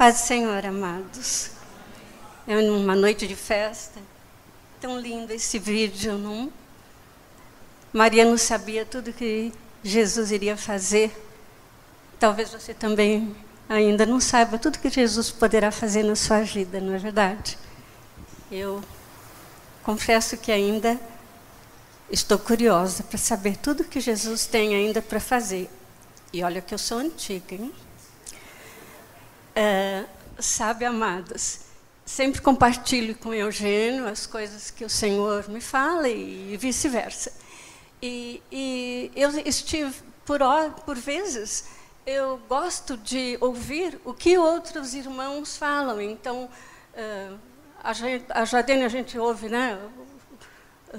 Paz 0.00 0.14
do 0.14 0.26
Senhor, 0.28 0.64
amados. 0.64 1.50
É 2.48 2.56
uma 2.56 2.96
noite 2.96 3.28
de 3.28 3.36
festa. 3.36 4.00
Tão 4.80 4.98
lindo 4.98 5.30
esse 5.30 5.58
vídeo, 5.58 6.16
não? 6.16 6.50
Maria 7.92 8.24
não 8.24 8.38
sabia 8.38 8.86
tudo 8.86 9.12
que 9.12 9.52
Jesus 9.84 10.32
iria 10.32 10.56
fazer. 10.56 11.12
Talvez 12.18 12.48
você 12.48 12.72
também 12.72 13.36
ainda 13.68 14.06
não 14.06 14.18
saiba 14.18 14.58
tudo 14.58 14.78
que 14.78 14.88
Jesus 14.88 15.30
poderá 15.30 15.70
fazer 15.70 16.02
na 16.02 16.16
sua 16.16 16.40
vida, 16.40 16.80
não 16.80 16.94
é 16.94 16.98
verdade? 16.98 17.58
Eu 18.50 18.82
confesso 19.82 20.38
que 20.38 20.50
ainda 20.50 20.98
estou 22.10 22.38
curiosa 22.38 23.02
para 23.02 23.18
saber 23.18 23.58
tudo 23.58 23.84
que 23.84 24.00
Jesus 24.00 24.46
tem 24.46 24.74
ainda 24.74 25.02
para 25.02 25.20
fazer. 25.20 25.68
E 26.32 26.42
olha 26.42 26.62
que 26.62 26.72
eu 26.72 26.78
sou 26.78 26.96
antiga, 26.96 27.54
hein? 27.54 27.70
É, 29.54 30.04
sabe, 30.38 30.84
amados, 30.84 31.60
sempre 32.04 32.40
compartilho 32.40 33.14
com 33.14 33.32
Eugênio 33.32 34.06
as 34.06 34.26
coisas 34.26 34.70
que 34.70 34.84
o 34.84 34.90
Senhor 34.90 35.48
me 35.48 35.60
fala 35.60 36.08
e 36.08 36.56
vice-versa. 36.56 37.32
E, 38.02 38.42
e, 38.50 39.10
eu 39.14 39.30
estive, 39.40 39.94
por, 40.24 40.40
por 40.84 40.96
vezes, 40.96 41.66
eu 42.06 42.40
gosto 42.48 42.96
de 42.96 43.36
ouvir 43.40 44.00
o 44.04 44.14
que 44.14 44.38
outros 44.38 44.94
irmãos 44.94 45.56
falam. 45.56 46.00
Então, 46.00 46.48
uh, 46.94 47.38
a, 47.82 47.92
gente, 47.92 48.24
a 48.30 48.44
Jadene 48.44 48.84
a 48.84 48.88
gente 48.88 49.18
ouve, 49.18 49.48
né? 49.48 49.78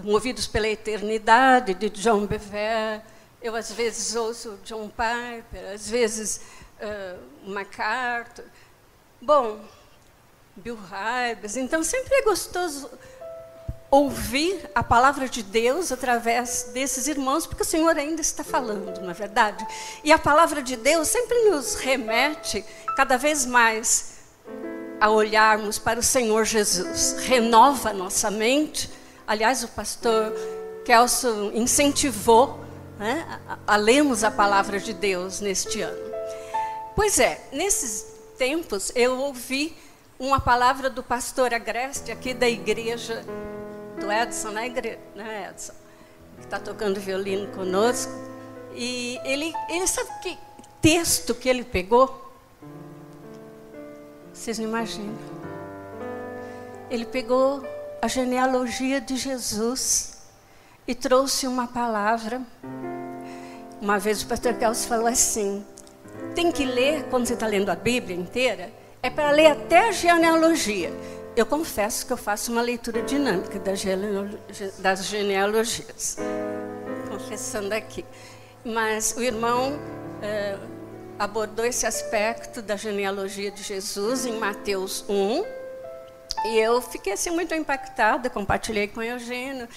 Movidos 0.03 0.47
pela 0.47 0.67
Eternidade, 0.67 1.73
de 1.73 1.89
John 1.89 2.25
Bever. 2.25 3.01
Eu, 3.41 3.55
às 3.55 3.71
vezes, 3.71 4.15
ouço 4.15 4.59
John 4.63 4.89
Piper, 4.89 5.73
às 5.73 5.89
vezes, 5.89 6.41
uh, 6.79 7.19
MacArthur. 7.45 8.45
Bom, 9.21 9.59
Bill 10.55 10.77
Hybels. 10.77 11.57
Então, 11.57 11.83
sempre 11.83 12.13
é 12.15 12.21
gostoso 12.23 12.89
ouvir 13.91 14.69
a 14.73 14.81
palavra 14.81 15.27
de 15.27 15.43
Deus 15.43 15.91
através 15.91 16.71
desses 16.73 17.07
irmãos, 17.07 17.45
porque 17.45 17.63
o 17.63 17.65
Senhor 17.65 17.97
ainda 17.97 18.21
está 18.21 18.41
falando, 18.41 19.01
na 19.01 19.11
é 19.11 19.13
verdade. 19.13 19.67
E 20.01 20.13
a 20.13 20.17
palavra 20.17 20.63
de 20.63 20.77
Deus 20.77 21.09
sempre 21.09 21.49
nos 21.49 21.75
remete 21.75 22.63
cada 22.95 23.17
vez 23.17 23.45
mais 23.45 24.21
a 24.99 25.09
olharmos 25.09 25.77
para 25.77 25.99
o 25.99 26.03
Senhor 26.03 26.45
Jesus. 26.45 27.17
Renova 27.25 27.91
nossa 27.91 28.31
mente. 28.31 28.89
Aliás, 29.27 29.63
o 29.63 29.67
pastor 29.67 30.31
Kelso 30.85 31.51
incentivou 31.53 32.61
né, 32.97 33.27
a, 33.47 33.73
a 33.73 33.75
lermos 33.75 34.23
a 34.23 34.31
palavra 34.31 34.79
de 34.79 34.93
Deus 34.93 35.41
neste 35.41 35.81
ano. 35.81 36.10
Pois 36.95 37.19
é, 37.19 37.41
nesses 37.51 38.05
tempos 38.37 38.91
eu 38.95 39.17
ouvi 39.17 39.77
uma 40.19 40.39
palavra 40.39 40.89
do 40.89 41.01
pastor 41.01 41.53
Agreste 41.53 42.11
aqui 42.11 42.33
da 42.33 42.49
igreja 42.49 43.23
do 43.99 44.11
Edson, 44.11 44.49
né, 44.49 44.69
né 45.15 45.49
Edson? 45.49 45.73
Que 46.37 46.43
está 46.45 46.59
tocando 46.59 46.99
violino 46.99 47.47
conosco. 47.53 48.11
E 48.73 49.19
ele, 49.23 49.53
ele 49.69 49.87
sabe 49.87 50.09
que 50.21 50.37
texto 50.81 51.33
que 51.33 51.47
ele 51.47 51.63
pegou? 51.63 52.33
Vocês 54.33 54.59
não 54.59 54.67
imaginam. 54.67 55.17
Ele 56.89 57.05
pegou 57.05 57.63
a 58.01 58.07
genealogia 58.07 58.99
de 58.99 59.15
Jesus 59.15 60.17
e 60.87 60.95
trouxe 60.95 61.47
uma 61.47 61.67
palavra. 61.67 62.41
Uma 63.79 63.97
vez 63.97 64.23
o 64.23 64.27
pastor 64.27 64.55
Carlos 64.55 64.85
falou 64.85 65.07
assim: 65.07 65.65
tem 66.35 66.51
que 66.51 66.65
ler, 66.65 67.03
quando 67.09 67.25
você 67.25 67.33
está 67.33 67.47
lendo 67.47 67.69
a 67.69 67.75
Bíblia 67.75 68.15
inteira, 68.15 68.71
é 69.03 69.09
para 69.09 69.31
ler 69.31 69.47
até 69.47 69.89
a 69.89 69.91
genealogia. 69.91 70.91
Eu 71.35 71.45
confesso 71.45 72.05
que 72.05 72.13
eu 72.13 72.17
faço 72.17 72.51
uma 72.51 72.61
leitura 72.61 73.01
dinâmica 73.01 73.57
das 73.59 75.05
genealogias, 75.05 76.17
confessando 77.09 77.73
aqui. 77.73 78.05
Mas 78.65 79.15
o 79.17 79.23
irmão 79.23 79.79
é, 80.21 80.57
abordou 81.17 81.65
esse 81.65 81.85
aspecto 81.85 82.61
da 82.61 82.75
genealogia 82.75 83.49
de 83.49 83.63
Jesus 83.63 84.25
em 84.25 84.37
Mateus 84.37 85.05
1, 85.07 85.45
e 86.45 86.57
eu 86.57 86.81
fiquei 86.81 87.13
assim 87.13 87.29
muito 87.29 87.53
impactada, 87.53 88.29
compartilhei 88.29 88.87
com 88.87 88.99
o 88.99 89.03
Eugênio. 89.03 89.67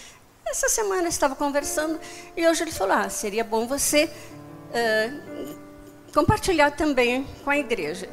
Essa 0.46 0.68
semana 0.68 1.08
estava 1.08 1.34
conversando 1.34 1.98
e 2.36 2.46
hoje 2.46 2.62
ele 2.62 2.72
falou: 2.72 2.96
ah, 2.96 3.08
seria 3.08 3.44
bom 3.44 3.66
você 3.66 4.04
uh, 4.04 5.63
compartilhar 6.14 6.70
também 6.70 7.26
com 7.42 7.50
a 7.50 7.58
igreja. 7.58 8.08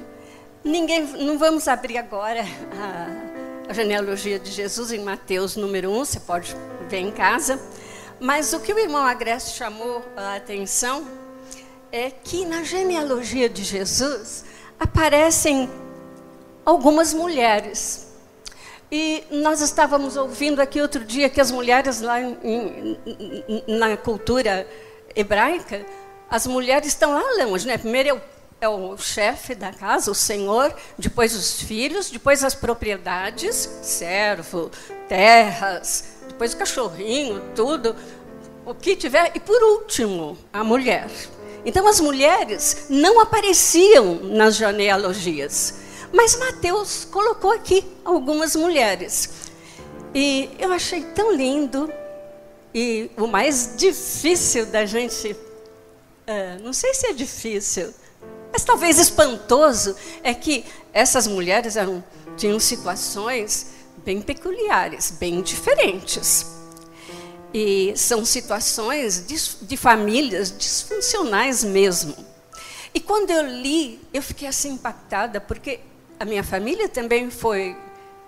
Ninguém, 0.64 1.04
não 1.04 1.38
vamos 1.38 1.68
abrir 1.68 1.98
agora 1.98 2.44
a, 2.80 3.70
a 3.70 3.74
genealogia 3.74 4.40
de 4.40 4.52
Jesus 4.52 4.92
em 4.92 5.00
Mateus 5.00 5.56
número 5.56 5.92
1, 5.92 6.06
você 6.06 6.20
pode 6.20 6.56
ver 6.90 6.98
em 6.98 7.12
casa. 7.12 7.62
Mas 8.20 8.54
o 8.54 8.60
que 8.60 8.74
o 8.74 8.80
irmão 8.80 9.06
Agreste 9.06 9.58
chamou 9.58 10.04
a 10.18 10.36
atenção 10.36 11.08
é 11.92 12.10
que 12.10 12.46
na 12.46 12.64
genealogia 12.64 13.48
de 13.48 13.64
Jesus 13.64 14.46
aparecem 14.80 15.70
algumas 16.66 17.14
mulheres. 17.14 18.08
E 18.92 19.24
nós 19.32 19.62
estávamos 19.62 20.18
ouvindo 20.18 20.60
aqui 20.60 20.82
outro 20.82 21.06
dia 21.06 21.30
que 21.30 21.40
as 21.40 21.52
mulheres 21.52 22.02
lá 22.02 22.20
em, 22.20 22.98
na 23.68 23.96
cultura 23.96 24.68
hebraica, 25.16 25.86
as 26.32 26.48
mulheres 26.48 26.88
estão 26.88 27.14
lá 27.14 27.46
longe, 27.46 27.68
né? 27.68 27.78
Primeiro 27.78 28.10
é 28.10 28.14
o 28.14 28.22
é 28.62 28.70
o 28.70 28.96
chefe 28.96 29.56
da 29.56 29.74
casa, 29.74 30.12
o 30.12 30.16
senhor, 30.16 30.72
depois 30.96 31.36
os 31.36 31.64
filhos, 31.64 32.12
depois 32.12 32.44
as 32.44 32.54
propriedades, 32.54 33.68
servo, 33.82 34.70
terras, 35.10 36.18
depois 36.28 36.54
o 36.54 36.58
cachorrinho, 36.58 37.42
tudo, 37.56 37.96
o 38.64 38.76
que 38.76 38.96
tiver, 38.96 39.32
e 39.34 39.40
por 39.40 39.62
último, 39.64 40.38
a 40.54 40.64
mulher. 40.64 41.10
Então 41.66 41.88
as 41.88 42.00
mulheres 42.00 42.86
não 42.88 43.20
apareciam 43.20 44.20
nas 44.26 44.58
genealogias, 44.58 45.80
mas 46.14 46.36
Mateus 46.36 47.04
colocou 47.04 47.52
aqui 47.52 47.84
algumas 48.06 48.56
mulheres. 48.56 49.50
E 50.14 50.52
eu 50.60 50.72
achei 50.72 51.02
tão 51.02 51.34
lindo, 51.34 51.92
e 52.76 53.10
o 53.18 53.26
mais 53.26 53.74
difícil 53.76 54.68
da 54.68 54.86
gente, 54.86 55.36
uh, 56.28 56.64
não 56.64 56.74
sei 56.74 56.94
se 56.94 57.08
é 57.08 57.14
difícil, 57.14 57.94
mas 58.52 58.64
talvez 58.64 59.00
espantoso 59.00 59.96
é 60.24 60.34
que 60.34 60.66
essas 60.94 61.28
mulheres 61.28 61.76
eram, 61.76 62.04
tinham 62.36 62.60
situações 62.60 63.68
bem 64.04 64.22
peculiares, 64.22 65.12
bem 65.12 65.42
diferentes. 65.42 66.46
E 67.54 67.94
são 67.96 68.24
situações 68.24 69.26
de, 69.26 69.66
de 69.66 69.78
famílias 69.78 70.56
disfuncionais 70.58 71.64
mesmo. 71.64 72.16
E 72.94 73.00
quando 73.00 73.32
eu 73.32 73.46
li, 73.46 74.00
eu 74.14 74.22
fiquei 74.22 74.48
assim 74.48 74.74
impactada, 74.74 75.40
porque 75.40 75.80
a 76.20 76.26
minha 76.26 76.44
família 76.44 76.88
também 76.88 77.30
foi 77.30 77.76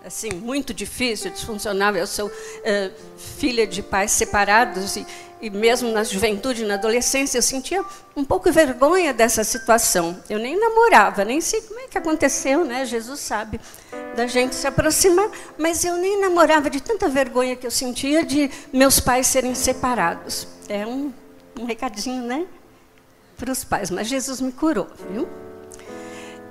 assim 0.06 0.30
muito 0.32 0.74
difícil, 0.74 1.32
disfuncional. 1.32 1.96
Eu 1.96 2.08
sou 2.08 2.28
uh, 2.28 2.92
filha 3.38 3.66
de 3.66 3.82
pais 3.82 4.12
separados 4.12 4.96
e, 4.96 5.06
e 5.44 5.50
mesmo 5.50 5.92
na 5.92 6.06
juventude, 6.06 6.64
na 6.64 6.76
adolescência, 6.76 7.38
eu 7.38 7.42
sentia 7.42 7.84
um 8.16 8.24
pouco 8.24 8.50
vergonha 8.50 9.14
dessa 9.14 9.44
situação. 9.44 10.18
Eu 10.30 10.40
nem 10.40 10.58
namorava, 10.58 11.26
nem 11.26 11.42
sei 11.42 11.60
como 11.60 11.82
é 11.82 11.88
que 11.90 11.98
aconteceu, 11.98 12.64
né? 12.64 12.86
Jesus 12.86 13.20
sabe 13.20 13.60
da 14.16 14.26
gente 14.26 14.56
se 14.56 14.66
aproximar, 14.66 15.30
mas 15.58 15.84
eu 15.84 15.98
nem 15.98 16.22
namorava 16.22 16.70
de 16.70 16.82
tanta 16.82 17.10
vergonha 17.10 17.58
que 17.58 17.68
eu 17.68 17.72
sentia 17.72 18.24
de 18.24 18.50
meus 18.72 19.02
pais 19.02 19.28
serem 19.28 19.54
separados. 19.54 20.48
É 20.70 20.88
um, 20.88 21.12
um 21.60 21.66
recadinho, 21.66 22.24
né? 22.24 22.46
Para 23.36 23.52
os 23.52 23.66
pais, 23.66 23.92
mas 23.92 24.08
Jesus 24.08 24.40
me 24.40 24.54
curou, 24.54 24.88
viu? 25.12 25.28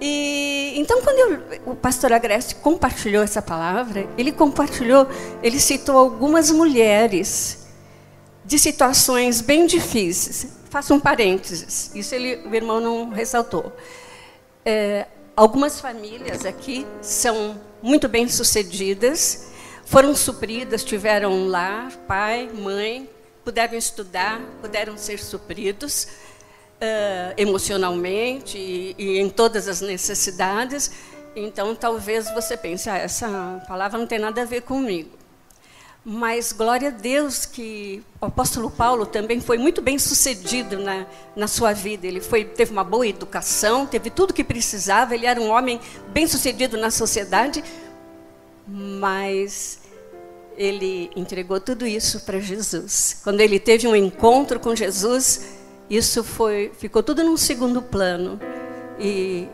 E, 0.02 0.74
então, 0.76 1.00
quando 1.00 1.18
eu, 1.18 1.62
o 1.64 1.74
pastor 1.74 2.12
Agreste 2.12 2.56
compartilhou 2.56 3.22
essa 3.22 3.40
palavra, 3.40 4.06
ele 4.18 4.32
compartilhou, 4.32 5.08
ele 5.42 5.58
citou 5.58 5.96
algumas 5.96 6.50
mulheres 6.50 7.61
de 8.44 8.58
situações 8.58 9.40
bem 9.40 9.66
difíceis. 9.66 10.48
Faço 10.70 10.94
um 10.94 11.00
parênteses, 11.00 11.90
isso 11.94 12.14
ele, 12.14 12.36
o 12.48 12.54
irmão 12.54 12.80
não 12.80 13.10
ressaltou. 13.10 13.72
É, 14.64 15.06
algumas 15.36 15.80
famílias 15.80 16.46
aqui 16.46 16.86
são 17.02 17.60
muito 17.82 18.08
bem 18.08 18.28
sucedidas, 18.28 19.50
foram 19.84 20.14
supridas, 20.14 20.82
tiveram 20.82 21.32
um 21.32 21.48
lar, 21.48 21.92
pai, 22.08 22.48
mãe, 22.52 23.08
puderam 23.44 23.76
estudar, 23.76 24.40
puderam 24.60 24.96
ser 24.96 25.18
supridos 25.18 26.04
uh, 26.04 27.34
emocionalmente 27.36 28.56
e, 28.56 28.94
e, 28.98 29.18
em 29.18 29.28
todas 29.28 29.68
as 29.68 29.80
necessidades. 29.80 30.90
Então, 31.34 31.74
talvez 31.74 32.30
você 32.32 32.56
pense, 32.56 32.88
ah, 32.90 32.98
essa 32.98 33.62
palavra 33.66 33.98
não 33.98 34.06
tem 34.06 34.18
nada 34.18 34.42
a 34.42 34.44
ver 34.44 34.62
comigo. 34.62 35.21
Mas 36.04 36.52
glória 36.52 36.88
a 36.88 36.90
Deus 36.90 37.46
que 37.46 38.02
o 38.20 38.26
apóstolo 38.26 38.68
Paulo 38.68 39.06
também 39.06 39.40
foi 39.40 39.56
muito 39.56 39.80
bem 39.80 39.98
sucedido 40.00 40.78
na, 40.78 41.06
na 41.36 41.46
sua 41.46 41.72
vida. 41.72 42.06
Ele 42.06 42.20
foi, 42.20 42.44
teve 42.44 42.72
uma 42.72 42.82
boa 42.82 43.06
educação, 43.06 43.86
teve 43.86 44.10
tudo 44.10 44.34
que 44.34 44.42
precisava, 44.42 45.14
ele 45.14 45.26
era 45.26 45.40
um 45.40 45.48
homem 45.48 45.80
bem 46.08 46.26
sucedido 46.26 46.76
na 46.76 46.90
sociedade, 46.90 47.62
mas 48.66 49.78
ele 50.56 51.08
entregou 51.14 51.60
tudo 51.60 51.86
isso 51.86 52.20
para 52.20 52.40
Jesus. 52.40 53.20
Quando 53.22 53.40
ele 53.40 53.60
teve 53.60 53.86
um 53.86 53.94
encontro 53.94 54.58
com 54.58 54.74
Jesus, 54.74 55.56
isso 55.88 56.24
foi, 56.24 56.72
ficou 56.76 57.02
tudo 57.02 57.22
num 57.22 57.36
segundo 57.36 57.80
plano. 57.80 58.40
E 58.98 59.48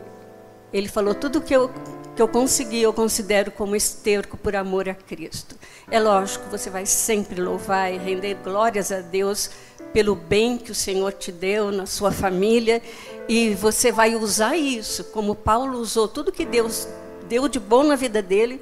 ele 0.73 0.87
falou 0.87 1.13
tudo 1.13 1.41
que 1.41 1.55
eu 1.55 1.71
que 2.19 2.23
eu 2.23 2.27
consegui, 2.27 2.81
eu 2.81 2.91
considero 2.91 3.49
como 3.49 3.77
esterco 3.77 4.35
por 4.35 4.53
amor 4.53 4.89
a 4.89 4.93
Cristo. 4.93 5.55
É 5.89 6.01
lógico, 6.01 6.49
você 6.51 6.69
vai 6.69 6.85
sempre 6.85 7.39
louvar 7.39 7.93
e 7.93 7.97
render 7.97 8.35
glórias 8.43 8.91
a 8.91 8.99
Deus 8.99 9.49
pelo 9.93 10.15
bem 10.15 10.57
que 10.57 10.69
o 10.69 10.75
Senhor 10.75 11.13
te 11.13 11.31
deu 11.31 11.71
na 11.71 11.85
sua 11.85 12.11
família 12.11 12.81
e 13.25 13.55
você 13.55 13.89
vai 13.89 14.17
usar 14.17 14.57
isso, 14.57 15.05
como 15.05 15.33
Paulo 15.33 15.77
usou 15.79 16.09
tudo 16.09 16.29
que 16.29 16.45
Deus 16.45 16.89
deu 17.29 17.47
de 17.47 17.57
bom 17.57 17.85
na 17.85 17.95
vida 17.95 18.21
dele, 18.21 18.59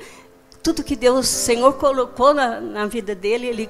tudo 0.61 0.83
que 0.83 0.95
Deus, 0.95 1.21
o 1.21 1.23
Senhor 1.23 1.73
colocou 1.79 2.35
na, 2.35 2.61
na 2.61 2.85
vida 2.85 3.15
dele, 3.15 3.47
ele, 3.47 3.69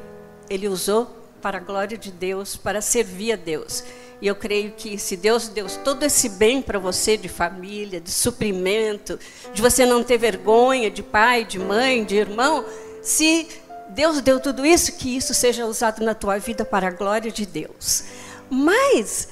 ele 0.49 0.67
usou 0.67 1.07
para 1.41 1.59
a 1.59 1.61
glória 1.61 1.97
de 1.97 2.11
Deus, 2.11 2.57
para 2.57 2.81
servir 2.81 3.31
a 3.31 3.35
Deus. 3.37 3.85
E 4.21 4.27
eu 4.27 4.35
creio 4.35 4.71
que 4.71 4.97
se 4.97 5.15
Deus 5.15 5.47
deu 5.47 5.67
todo 5.83 6.03
esse 6.03 6.29
bem 6.29 6.61
para 6.61 6.79
você 6.79 7.15
de 7.15 7.29
família, 7.29 8.01
de 8.01 8.09
suprimento, 8.09 9.19
de 9.53 9.61
você 9.61 9.85
não 9.85 10.03
ter 10.03 10.17
vergonha 10.17 10.89
de 10.89 11.03
pai, 11.03 11.45
de 11.45 11.59
mãe, 11.59 12.03
de 12.03 12.15
irmão, 12.15 12.65
se 13.01 13.47
Deus 13.89 14.19
deu 14.21 14.39
tudo 14.39 14.65
isso, 14.65 14.93
que 14.93 15.15
isso 15.15 15.33
seja 15.33 15.65
usado 15.65 16.03
na 16.03 16.15
tua 16.15 16.39
vida 16.39 16.65
para 16.65 16.87
a 16.87 16.91
glória 16.91 17.31
de 17.31 17.45
Deus. 17.45 18.05
Mas 18.49 19.29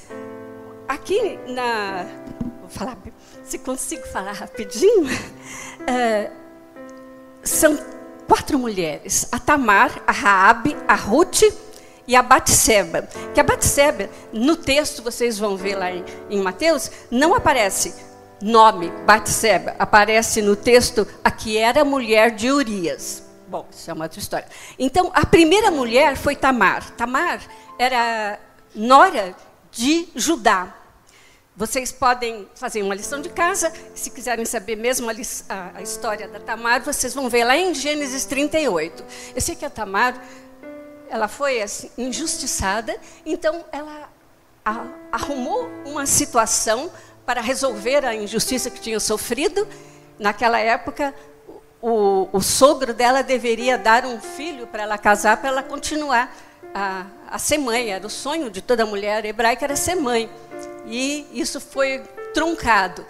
aqui 0.86 1.38
na 1.48 2.06
vou 2.60 2.68
falar, 2.68 2.98
se 3.44 3.58
consigo 3.58 4.06
falar 4.08 4.32
rapidinho, 4.32 5.08
é, 5.86 6.30
são 7.42 7.78
quatro 8.28 8.58
mulheres: 8.58 9.28
a 9.32 9.38
Tamar, 9.38 10.02
a 10.06 10.12
Raabe, 10.12 10.76
a 10.86 10.94
Ruth 10.94 11.42
e 12.06 12.14
a 12.14 12.22
Batseba. 12.22 13.02
Que 13.34 13.40
a 13.40 13.42
Batseba, 13.42 14.08
no 14.32 14.56
texto, 14.56 15.02
vocês 15.02 15.38
vão 15.38 15.56
ver 15.56 15.76
lá 15.76 15.90
em, 15.90 16.04
em 16.30 16.40
Mateus, 16.40 16.90
não 17.10 17.34
aparece 17.34 17.94
nome 18.40 18.90
Batseba, 19.06 19.74
aparece 19.78 20.42
no 20.42 20.54
texto 20.54 21.06
a 21.24 21.30
que 21.30 21.56
era 21.56 21.84
mulher 21.84 22.30
de 22.30 22.50
Urias. 22.50 23.22
Bom, 23.48 23.66
isso 23.70 23.90
é 23.90 23.94
uma 23.94 24.04
outra 24.04 24.18
história. 24.18 24.46
Então, 24.78 25.10
a 25.14 25.24
primeira 25.24 25.70
mulher 25.70 26.16
foi 26.16 26.34
Tamar. 26.34 26.90
Tamar 26.92 27.40
era 27.78 28.38
nora 28.74 29.34
de 29.70 30.08
Judá. 30.14 30.74
Vocês 31.56 31.90
podem 31.90 32.46
fazer 32.54 32.82
uma 32.82 32.94
lição 32.94 33.22
de 33.22 33.30
casa, 33.30 33.72
se 33.94 34.10
quiserem 34.10 34.44
saber 34.44 34.76
mesmo 34.76 35.08
a, 35.08 35.14
a, 35.48 35.78
a 35.78 35.82
história 35.82 36.28
da 36.28 36.38
Tamar, 36.38 36.82
vocês 36.82 37.14
vão 37.14 37.30
ver 37.30 37.44
lá 37.44 37.56
em 37.56 37.72
Gênesis 37.72 38.26
38. 38.26 39.02
Eu 39.34 39.40
sei 39.40 39.54
que 39.54 39.64
a 39.64 39.70
Tamar 39.70 40.20
ela 41.08 41.28
foi 41.28 41.62
assim, 41.62 41.90
injustiçada, 41.96 42.96
então 43.24 43.64
ela 43.72 44.08
arrumou 45.12 45.68
uma 45.84 46.06
situação 46.06 46.90
para 47.24 47.40
resolver 47.40 48.04
a 48.04 48.14
injustiça 48.14 48.70
que 48.70 48.80
tinha 48.80 48.98
sofrido. 48.98 49.66
Naquela 50.18 50.58
época, 50.58 51.14
o, 51.80 52.28
o 52.32 52.40
sogro 52.40 52.92
dela 52.92 53.22
deveria 53.22 53.78
dar 53.78 54.04
um 54.04 54.20
filho 54.20 54.66
para 54.66 54.82
ela 54.82 54.98
casar, 54.98 55.36
para 55.36 55.48
ela 55.48 55.62
continuar 55.62 56.34
a, 56.74 57.06
a 57.28 57.38
ser 57.38 57.58
mãe. 57.58 57.90
Era 57.90 58.06
o 58.06 58.10
sonho 58.10 58.50
de 58.50 58.60
toda 58.60 58.86
mulher 58.86 59.24
hebraica, 59.24 59.64
era 59.64 59.76
ser 59.76 59.94
mãe. 59.94 60.30
E 60.86 61.26
isso 61.32 61.60
foi 61.60 62.02
truncado. 62.34 63.04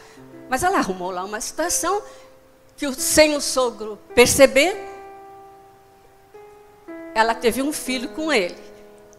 Mas 0.48 0.62
ela 0.62 0.78
arrumou 0.78 1.10
lá 1.10 1.24
uma 1.24 1.40
situação 1.40 2.02
que, 2.76 2.92
sem 2.94 3.34
o 3.34 3.40
sogro 3.40 3.98
perceber, 4.14 4.76
ela 7.16 7.34
teve 7.34 7.62
um 7.62 7.72
filho 7.72 8.10
com 8.10 8.30
ele. 8.30 8.58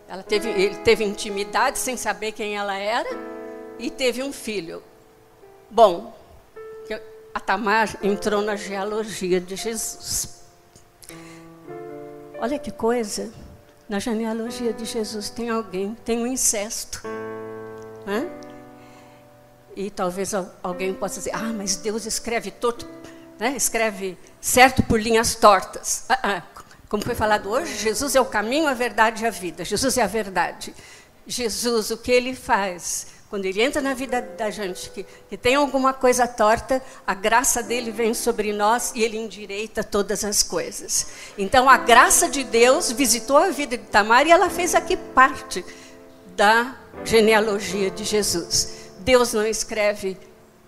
Ela 0.08 0.22
teve, 0.22 0.50
ele 0.50 0.76
teve 0.78 1.04
intimidade 1.04 1.80
sem 1.80 1.98
saber 1.98 2.32
quem 2.32 2.56
ela 2.56 2.78
era 2.78 3.10
e 3.80 3.90
teve 3.90 4.22
um 4.22 4.32
filho. 4.32 4.84
Bom, 5.68 6.16
a 7.34 7.40
Tamar 7.40 7.98
entrou 8.04 8.44
na 8.44 8.56
genealogia 8.56 9.42
de 9.42 9.56
Jesus. 9.56 10.44
Olha 12.40 12.60
que 12.60 12.70
coisa. 12.70 13.34
Na 13.90 13.98
genealogia 13.98 14.74
de 14.74 14.86
Jesus 14.86 15.32
tem 15.32 15.50
alguém, 15.50 15.98
tem 16.06 16.20
um 16.20 16.28
incesto. 16.28 17.02
Né? 18.06 18.30
E 19.76 19.90
talvez 19.90 20.36
alguém 20.62 20.94
possa 20.94 21.16
dizer, 21.16 21.34
ah, 21.34 21.52
mas 21.52 21.78
Deus 21.78 22.06
escreve 22.06 22.52
torto, 22.52 22.88
né? 23.40 23.56
escreve 23.56 24.16
certo 24.40 24.84
por 24.84 25.02
linhas 25.02 25.34
tortas. 25.34 26.06
Ah, 26.10 26.20
ah, 26.24 26.57
como 26.90 27.04
foi 27.04 27.16
falado 27.16 27.50
hoje, 27.50 27.76
Jesus 27.76 28.16
é 28.16 28.22
o 28.22 28.26
caminho, 28.26 28.68
a 28.68 28.74
verdade 28.74 29.24
e 29.24 29.28
a 29.28 29.30
vida. 29.30 29.66
Jesus 29.66 29.98
é 29.98 30.04
a 30.04 30.08
verdade. 30.08 30.74
Jesus, 31.26 31.92
o 31.92 31.98
que 31.98 32.12
ele 32.12 32.34
faz? 32.34 33.08
Quando 33.30 33.44
ele 33.44 33.62
entra 33.62 33.82
na 33.82 33.94
vida 33.94 34.22
da 34.22 34.50
gente, 34.50 34.90
que, 34.92 35.06
que 35.30 35.36
tem 35.36 35.56
alguma 35.56 35.94
coisa 35.94 36.26
torta, 36.26 36.82
a 37.06 37.14
graça 37.14 37.62
dele 37.62 37.92
vem 37.92 38.14
sobre 38.14 38.54
nós 38.54 38.94
e 38.96 39.04
ele 39.04 39.18
endireita 39.18 39.84
todas 39.84 40.24
as 40.24 40.42
coisas. 40.42 41.08
Então, 41.38 41.70
a 41.70 41.76
graça 41.76 42.30
de 42.30 42.46
Deus 42.46 42.90
visitou 42.90 43.36
a 43.36 43.50
vida 43.50 43.78
de 43.78 43.84
Tamar 43.84 44.26
e 44.26 44.32
ela 44.32 44.50
fez 44.50 44.74
aqui 44.74 44.96
parte 44.96 45.66
da 46.38 46.74
genealogia 47.04 47.92
de 47.92 48.06
Jesus. 48.06 48.92
Deus 49.00 49.34
não 49.34 49.46
escreve 49.46 50.18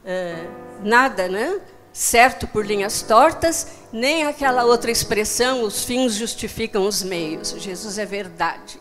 uh, 0.04 0.84
nada, 0.84 1.30
né? 1.30 1.62
certo 1.94 2.48
por 2.48 2.66
linhas 2.66 3.02
tortas, 3.02 3.68
nem 3.92 4.24
aquela 4.26 4.66
outra 4.66 4.92
expressão, 4.92 5.64
os 5.64 5.84
fins 5.84 6.14
justificam 6.14 6.86
os 6.88 7.04
meios. 7.04 7.56
Jesus 7.58 7.98
é 7.98 8.06
verdade. 8.06 8.80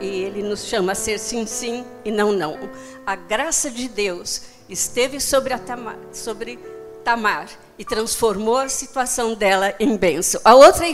E 0.00 0.06
ele 0.06 0.42
nos 0.42 0.64
chama 0.64 0.92
a 0.92 0.94
ser 0.94 1.18
sim, 1.18 1.46
sim 1.46 1.84
e 2.04 2.10
não, 2.10 2.32
não. 2.32 2.58
A 3.06 3.16
graça 3.16 3.70
de 3.70 3.88
Deus 3.88 4.42
esteve 4.68 5.20
sobre, 5.20 5.56
Tamar, 5.58 5.98
sobre 6.12 6.58
Tamar 7.02 7.48
e 7.78 7.84
transformou 7.84 8.58
a 8.58 8.68
situação 8.68 9.34
dela 9.34 9.74
em 9.80 9.96
bênção. 9.96 10.40
A 10.44 10.54
outra 10.54 10.84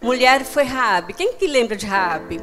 mulher 0.00 0.44
foi 0.44 0.64
Raabe. 0.64 1.14
Quem 1.14 1.34
que 1.34 1.46
lembra 1.46 1.76
de 1.76 1.86
Raabe? 1.86 2.40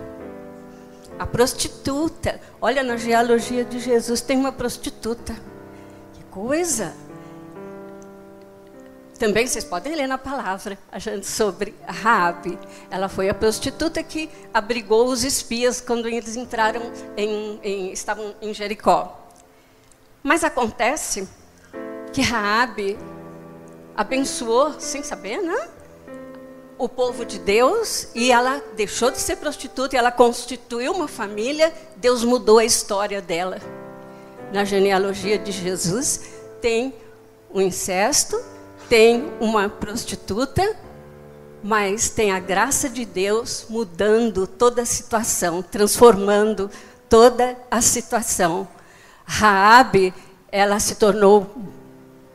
A 1.20 1.28
prostituta. 1.28 2.40
Olha 2.60 2.82
na 2.82 2.98
genealogia 2.98 3.64
de 3.64 3.80
Jesus 3.80 4.22
tem 4.22 4.38
uma 4.38 4.52
prostituta. 4.52 5.34
Que 6.14 6.24
coisa! 6.32 6.94
Também 9.24 9.48
vocês 9.48 9.64
podem 9.64 9.96
ler 9.96 10.06
na 10.06 10.18
palavra 10.18 10.78
a 10.92 11.00
gente 11.00 11.26
sobre 11.26 11.74
Raabe. 11.88 12.60
Ela 12.92 13.08
foi 13.08 13.30
a 13.30 13.34
prostituta 13.34 14.04
que 14.04 14.30
abrigou 14.54 15.08
os 15.08 15.24
espias 15.24 15.80
quando 15.80 16.10
eles 16.10 16.36
entraram 16.36 16.82
em, 17.16 17.58
em, 17.64 17.94
estavam 17.94 18.36
em 18.42 18.54
Jericó. 18.54 19.18
Mas 20.22 20.44
acontece 20.44 21.26
que 22.12 22.20
Raabe 22.20 23.00
abençoou, 23.96 24.78
sem 24.78 25.02
saber, 25.02 25.42
né? 25.42 25.70
O 26.78 26.90
povo 26.90 27.26
de 27.26 27.40
Deus 27.40 28.10
e 28.14 28.30
ela 28.30 28.62
deixou 28.76 29.10
de 29.10 29.20
ser 29.20 29.38
prostituta 29.38 29.96
ela 29.96 30.12
constituiu 30.12 30.92
uma 30.92 31.08
família. 31.08 31.74
Deus 31.96 32.26
mudou 32.26 32.60
a 32.60 32.66
história 32.66 33.22
dela. 33.22 33.62
Na 34.52 34.66
genealogia 34.66 35.40
de 35.40 35.54
Jesus 35.54 36.26
tem 36.60 36.94
o 37.50 37.62
incesto, 37.62 38.52
tem 38.94 39.34
uma 39.40 39.68
prostituta, 39.68 40.78
mas 41.64 42.12
tem 42.12 42.32
a 42.32 42.40
graça 42.40 42.88
de 42.88 43.06
Deus 43.06 43.66
mudando 43.68 44.46
toda 44.46 44.84
a 44.84 44.86
situação, 44.86 45.64
transformando 45.64 46.70
toda 47.10 47.58
a 47.72 47.82
situação. 47.82 48.68
Raabe, 49.26 50.14
ela 50.52 50.80
se 50.80 50.94
tornou 50.94 51.50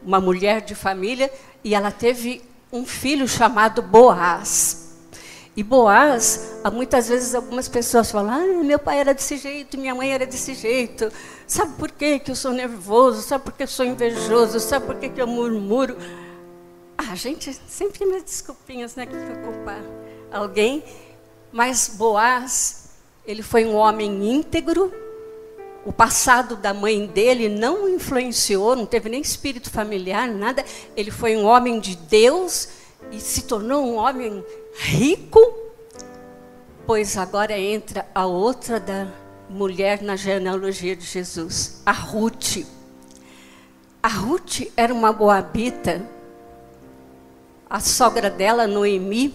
uma 0.05 0.21
mulher 0.21 0.61
de 0.61 0.75
família 0.75 1.33
e 1.63 1.77
ela 1.77 1.93
teve 1.93 2.43
um 2.73 2.85
filho 2.85 3.29
chamado 3.29 3.81
Boaz. 3.81 4.97
E 5.57 5.63
Boaz, 5.63 6.59
muitas 6.73 7.09
vezes 7.09 7.37
algumas 7.37 7.69
pessoas 7.69 8.11
falam: 8.11 8.35
ah, 8.35 8.65
meu 8.65 8.81
pai 8.81 8.99
era 8.99 9.15
desse 9.15 9.37
jeito, 9.37 9.79
minha 9.79 9.95
mãe 9.95 10.13
era 10.13 10.27
desse 10.27 10.55
jeito. 10.55 11.09
Sabe 11.47 11.75
por 11.79 11.93
quê 11.93 12.19
que 12.19 12.33
eu 12.33 12.37
sou 12.37 12.51
nervoso? 12.51 13.23
Sabe 13.23 13.45
por 13.45 13.53
que 13.53 13.63
eu 13.63 13.69
sou 13.69 13.87
invejoso? 13.87 14.59
Sabe 14.59 14.87
por 14.87 14.97
que 14.97 15.13
eu 15.23 15.27
murmuro? 15.29 15.97
A 17.11 17.15
gente 17.15 17.59
sempre 17.67 17.99
tem 17.99 18.23
desculpinhas, 18.23 18.95
né, 18.95 19.07
que 19.07 19.15
culpar 19.15 19.83
alguém. 20.31 20.85
Mas 21.51 21.95
Boaz, 21.97 22.91
ele 23.27 23.43
foi 23.43 23.65
um 23.65 23.75
homem 23.75 24.31
íntegro. 24.31 24.93
O 25.85 25.93
passado 25.93 26.57
da 26.57 26.75
mãe 26.75 27.07
dele 27.07 27.49
não 27.49 27.89
influenciou, 27.89 28.77
não 28.77 28.85
teve 28.85 29.09
nem 29.09 29.23
espírito 29.23 29.71
familiar, 29.71 30.29
nada. 30.29 30.65
Ele 30.97 31.11
foi 31.11 31.37
um 31.37 31.47
homem 31.47 31.81
de 31.81 31.97
Deus 31.97 32.69
e 33.11 33.19
se 33.21 33.43
tornou 33.43 33.87
um 33.87 33.97
homem 33.97 34.45
rico, 34.75 35.41
depois 36.89 37.19
agora 37.19 37.59
entra 37.59 38.09
a 38.15 38.25
outra 38.25 38.81
da 38.81 39.13
mulher 39.47 40.01
na 40.01 40.17
genealogia 40.17 40.97
de 40.97 41.05
Jesus, 41.05 41.83
a 41.85 41.93
Ruth. 41.93 42.65
A 44.03 44.09
Ruth 44.09 44.73
era 44.75 44.95
uma 44.95 45.13
boabita. 45.13 46.18
A 47.71 47.81
sogra 47.81 48.31
dela, 48.31 48.67
Noemi, 48.67 49.35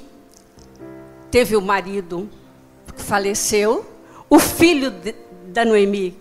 teve 1.30 1.56
o 1.56 1.62
marido 1.62 2.30
que 2.96 3.02
faleceu. 3.02 3.86
O 4.30 4.40
filho 4.40 4.90
de, 4.90 5.13
da 5.48 5.63
Noemi, 5.63 6.20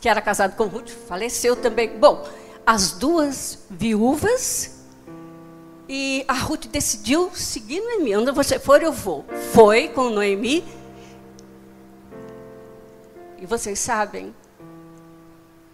que 0.00 0.08
era 0.08 0.20
casado 0.20 0.56
com 0.56 0.66
Ruth, 0.66 0.90
faleceu 0.90 1.54
também. 1.54 1.96
Bom, 1.96 2.26
as 2.66 2.92
duas 2.92 3.60
viúvas 3.70 4.84
e 5.88 6.24
a 6.26 6.32
Ruth 6.32 6.66
decidiu 6.66 7.30
seguir 7.34 7.80
Noemi. 7.80 8.16
Onde 8.16 8.32
você 8.32 8.58
for, 8.58 8.82
eu 8.82 8.92
vou. 8.92 9.24
Foi 9.52 9.88
com 9.88 10.10
Noemi. 10.10 10.64
E 13.40 13.46
vocês 13.46 13.78
sabem, 13.78 14.34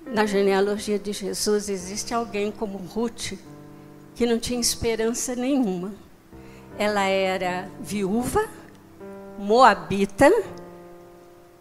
na 0.04 0.26
genealogia 0.26 0.98
de 0.98 1.12
Jesus 1.12 1.68
existe 1.68 2.12
alguém 2.12 2.50
como 2.50 2.76
Ruth 2.76 3.32
que 4.20 4.26
não 4.26 4.38
tinha 4.38 4.60
esperança 4.60 5.34
nenhuma. 5.34 5.94
Ela 6.78 7.04
era 7.04 7.70
viúva, 7.80 8.46
moabita, 9.38 10.30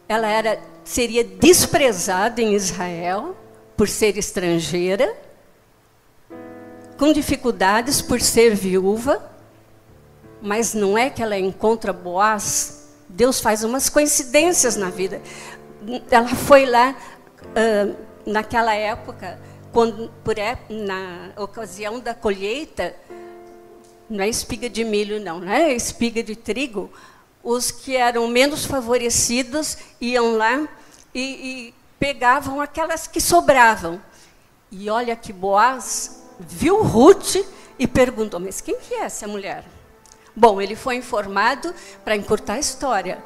ela 0.10 0.28
era 0.28 0.60
seria 0.84 1.24
desprezada 1.24 2.42
em 2.42 2.54
Israel 2.54 3.34
por 3.78 3.88
ser 3.88 4.18
estrangeira 4.18 5.16
com 6.98 7.14
dificuldades 7.14 8.02
por 8.02 8.20
ser 8.20 8.56
viúva, 8.56 9.24
mas 10.42 10.74
não 10.74 10.98
é 10.98 11.10
que 11.10 11.24
ela 11.24 11.40
encontra 11.40 11.94
Boaz. 11.94 12.90
Deus 13.08 13.40
faz 13.40 13.64
umas 13.64 13.88
coincidências 13.88 14.76
na 14.76 14.90
vida. 14.90 15.22
Ela 16.12 16.28
foi 16.28 16.66
lá 16.66 16.94
uh, 17.42 17.96
naquela 18.26 18.76
época, 18.76 19.40
quando, 19.72 20.10
por, 20.24 20.36
na 20.70 21.32
ocasião 21.38 22.00
da 22.00 22.14
colheita, 22.14 22.96
não 24.10 24.24
é 24.24 24.28
espiga 24.28 24.70
de 24.70 24.84
milho, 24.84 25.20
não, 25.20 25.40
não 25.40 25.52
é 25.52 25.74
espiga 25.74 26.24
de 26.24 26.36
trigo. 26.36 26.92
Os 27.44 27.72
que 27.72 27.96
eram 27.96 28.28
menos 28.28 28.66
favorecidos 28.66 29.78
iam 30.02 30.36
lá 30.36 30.68
e, 31.14 31.22
e 31.22 31.74
pegavam 32.00 32.60
aquelas 32.60 33.08
que 33.08 33.22
sobravam. 33.22 34.02
E 34.72 34.90
olha 34.90 35.16
que 35.16 35.32
Boaz 35.32 36.24
viu 36.40 36.82
Ruth 36.84 37.36
e 37.78 37.88
perguntou: 37.88 38.40
Mas 38.40 38.62
quem 38.62 38.78
que 38.78 38.94
é 38.94 39.02
essa 39.02 39.28
mulher? 39.28 39.64
Bom, 40.36 40.62
ele 40.62 40.76
foi 40.76 40.96
informado 40.96 41.74
para 42.04 42.16
encurtar 42.16 42.54
a 42.54 42.60
história. 42.60 43.24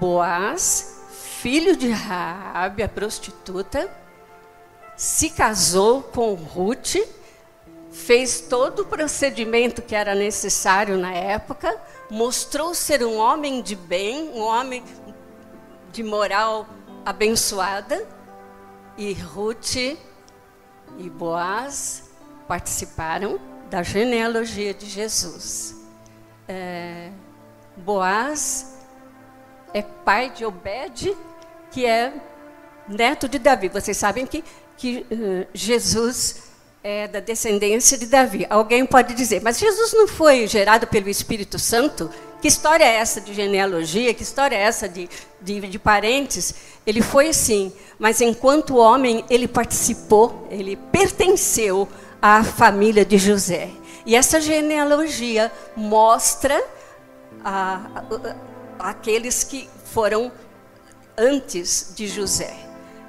Boaz, 0.00 1.02
filho 1.40 1.76
de 1.76 1.90
Raabe, 1.90 2.82
a 2.82 2.88
prostituta, 2.88 3.90
se 4.96 5.30
casou 5.30 6.02
com 6.02 6.34
Ruth, 6.34 6.96
fez 7.90 8.40
todo 8.40 8.82
o 8.82 8.86
procedimento 8.86 9.82
que 9.82 9.94
era 9.94 10.14
necessário 10.14 10.98
na 10.98 11.12
época, 11.12 11.76
mostrou 12.10 12.74
ser 12.74 13.04
um 13.04 13.16
homem 13.16 13.62
de 13.62 13.74
bem, 13.76 14.30
um 14.30 14.40
homem 14.40 14.84
de 15.92 16.02
moral 16.02 16.66
abençoada, 17.04 18.06
e 18.96 19.12
Ruth 19.12 19.76
e 19.76 21.10
Boaz 21.10 22.04
participaram 22.46 23.40
da 23.70 23.82
genealogia 23.82 24.72
de 24.72 24.86
Jesus. 24.86 25.74
É, 26.46 27.10
Boaz 27.76 28.78
é 29.72 29.82
pai 29.82 30.30
de 30.30 30.44
Obed, 30.44 31.16
que 31.70 31.84
é 31.84 32.12
neto 32.88 33.28
de 33.28 33.38
Davi. 33.38 33.68
Vocês 33.68 33.96
sabem 33.96 34.26
que, 34.26 34.44
que 34.76 35.06
uh, 35.10 35.46
Jesus 35.54 36.44
é 36.82 37.08
da 37.08 37.20
descendência 37.20 37.96
de 37.96 38.06
Davi. 38.06 38.46
Alguém 38.50 38.84
pode 38.84 39.14
dizer, 39.14 39.40
mas 39.42 39.58
Jesus 39.58 39.92
não 39.94 40.06
foi 40.06 40.46
gerado 40.46 40.86
pelo 40.86 41.08
Espírito 41.08 41.58
Santo? 41.58 42.10
Que 42.42 42.48
história 42.48 42.84
é 42.84 42.96
essa 42.96 43.22
de 43.22 43.32
genealogia? 43.32 44.12
Que 44.12 44.22
história 44.22 44.54
é 44.54 44.60
essa 44.60 44.86
de, 44.86 45.08
de, 45.40 45.60
de 45.62 45.78
parentes? 45.78 46.54
Ele 46.86 47.00
foi 47.00 47.32
sim, 47.32 47.72
mas 47.98 48.20
enquanto 48.20 48.76
homem, 48.76 49.24
ele 49.30 49.48
participou, 49.48 50.46
ele 50.50 50.76
pertenceu 50.76 51.88
a 52.20 52.44
família 52.44 53.02
de 53.02 53.16
José. 53.16 53.70
E 54.04 54.14
essa 54.14 54.38
genealogia 54.42 55.50
mostra 55.74 56.62
a, 57.42 58.04
a, 58.78 58.90
aqueles 58.90 59.42
que 59.42 59.70
foram 59.86 60.30
antes 61.16 61.92
de 61.96 62.06
José. 62.06 62.54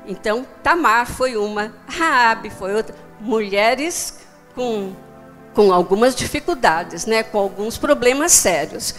Então, 0.07 0.45
Tamar 0.61 1.07
foi 1.07 1.35
uma, 1.35 1.73
Raabe 1.87 2.49
foi 2.49 2.75
outra, 2.75 2.95
mulheres 3.19 4.19
com, 4.53 4.93
com 5.53 5.71
algumas 5.73 6.15
dificuldades, 6.15 7.05
né, 7.05 7.23
com 7.23 7.37
alguns 7.37 7.77
problemas 7.77 8.31
sérios. 8.31 8.93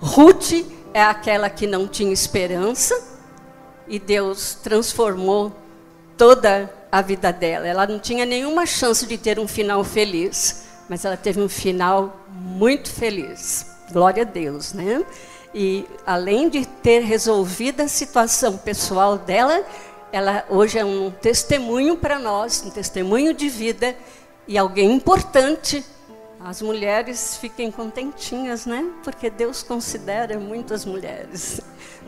Ruth 0.00 0.52
é 0.94 1.02
aquela 1.02 1.50
que 1.50 1.66
não 1.66 1.86
tinha 1.86 2.12
esperança 2.12 2.98
e 3.86 3.98
Deus 3.98 4.54
transformou 4.54 5.52
toda 6.16 6.72
a 6.90 7.02
vida 7.02 7.32
dela. 7.32 7.66
Ela 7.66 7.86
não 7.86 7.98
tinha 7.98 8.24
nenhuma 8.24 8.66
chance 8.66 9.06
de 9.06 9.18
ter 9.18 9.38
um 9.38 9.46
final 9.46 9.84
feliz, 9.84 10.64
mas 10.88 11.04
ela 11.04 11.16
teve 11.16 11.40
um 11.40 11.48
final 11.48 12.24
muito 12.30 12.90
feliz. 12.90 13.66
Glória 13.92 14.22
a 14.22 14.26
Deus, 14.26 14.72
né? 14.72 15.04
E 15.54 15.86
além 16.06 16.48
de 16.48 16.66
ter 16.66 17.00
resolvido 17.00 17.80
a 17.80 17.88
situação 17.88 18.56
pessoal 18.58 19.16
dela, 19.16 19.64
ela 20.12 20.44
hoje 20.48 20.78
é 20.78 20.84
um 20.84 21.10
testemunho 21.10 21.96
para 21.96 22.18
nós, 22.18 22.62
um 22.64 22.70
testemunho 22.70 23.34
de 23.34 23.48
vida 23.48 23.94
e 24.46 24.56
alguém 24.56 24.92
importante. 24.92 25.84
As 26.40 26.62
mulheres 26.62 27.36
fiquem 27.36 27.70
contentinhas, 27.70 28.64
né? 28.64 28.90
Porque 29.02 29.28
Deus 29.28 29.62
considera 29.62 30.38
muitas 30.38 30.84
mulheres. 30.84 31.60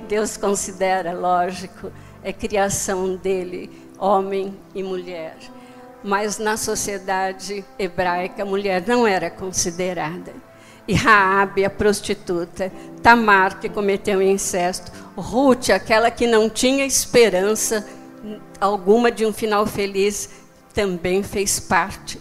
Deus 0.08 0.36
considera, 0.36 1.12
lógico, 1.12 1.92
é 2.22 2.32
criação 2.32 3.16
dele 3.16 3.70
homem 3.98 4.56
e 4.74 4.82
mulher. 4.82 5.36
Mas 6.02 6.38
na 6.38 6.56
sociedade 6.56 7.62
hebraica, 7.78 8.42
a 8.42 8.46
mulher 8.46 8.82
não 8.86 9.06
era 9.06 9.28
considerada. 9.28 10.32
E 10.90 10.92
Raabe, 10.92 11.64
a 11.64 11.70
prostituta, 11.70 12.72
Tamar, 13.00 13.60
que 13.60 13.68
cometeu 13.68 14.20
incesto, 14.20 14.90
Ruth, 15.16 15.70
aquela 15.70 16.10
que 16.10 16.26
não 16.26 16.50
tinha 16.50 16.84
esperança 16.84 17.86
alguma 18.60 19.08
de 19.08 19.24
um 19.24 19.32
final 19.32 19.64
feliz, 19.68 20.30
também 20.74 21.22
fez 21.22 21.60
parte 21.60 22.20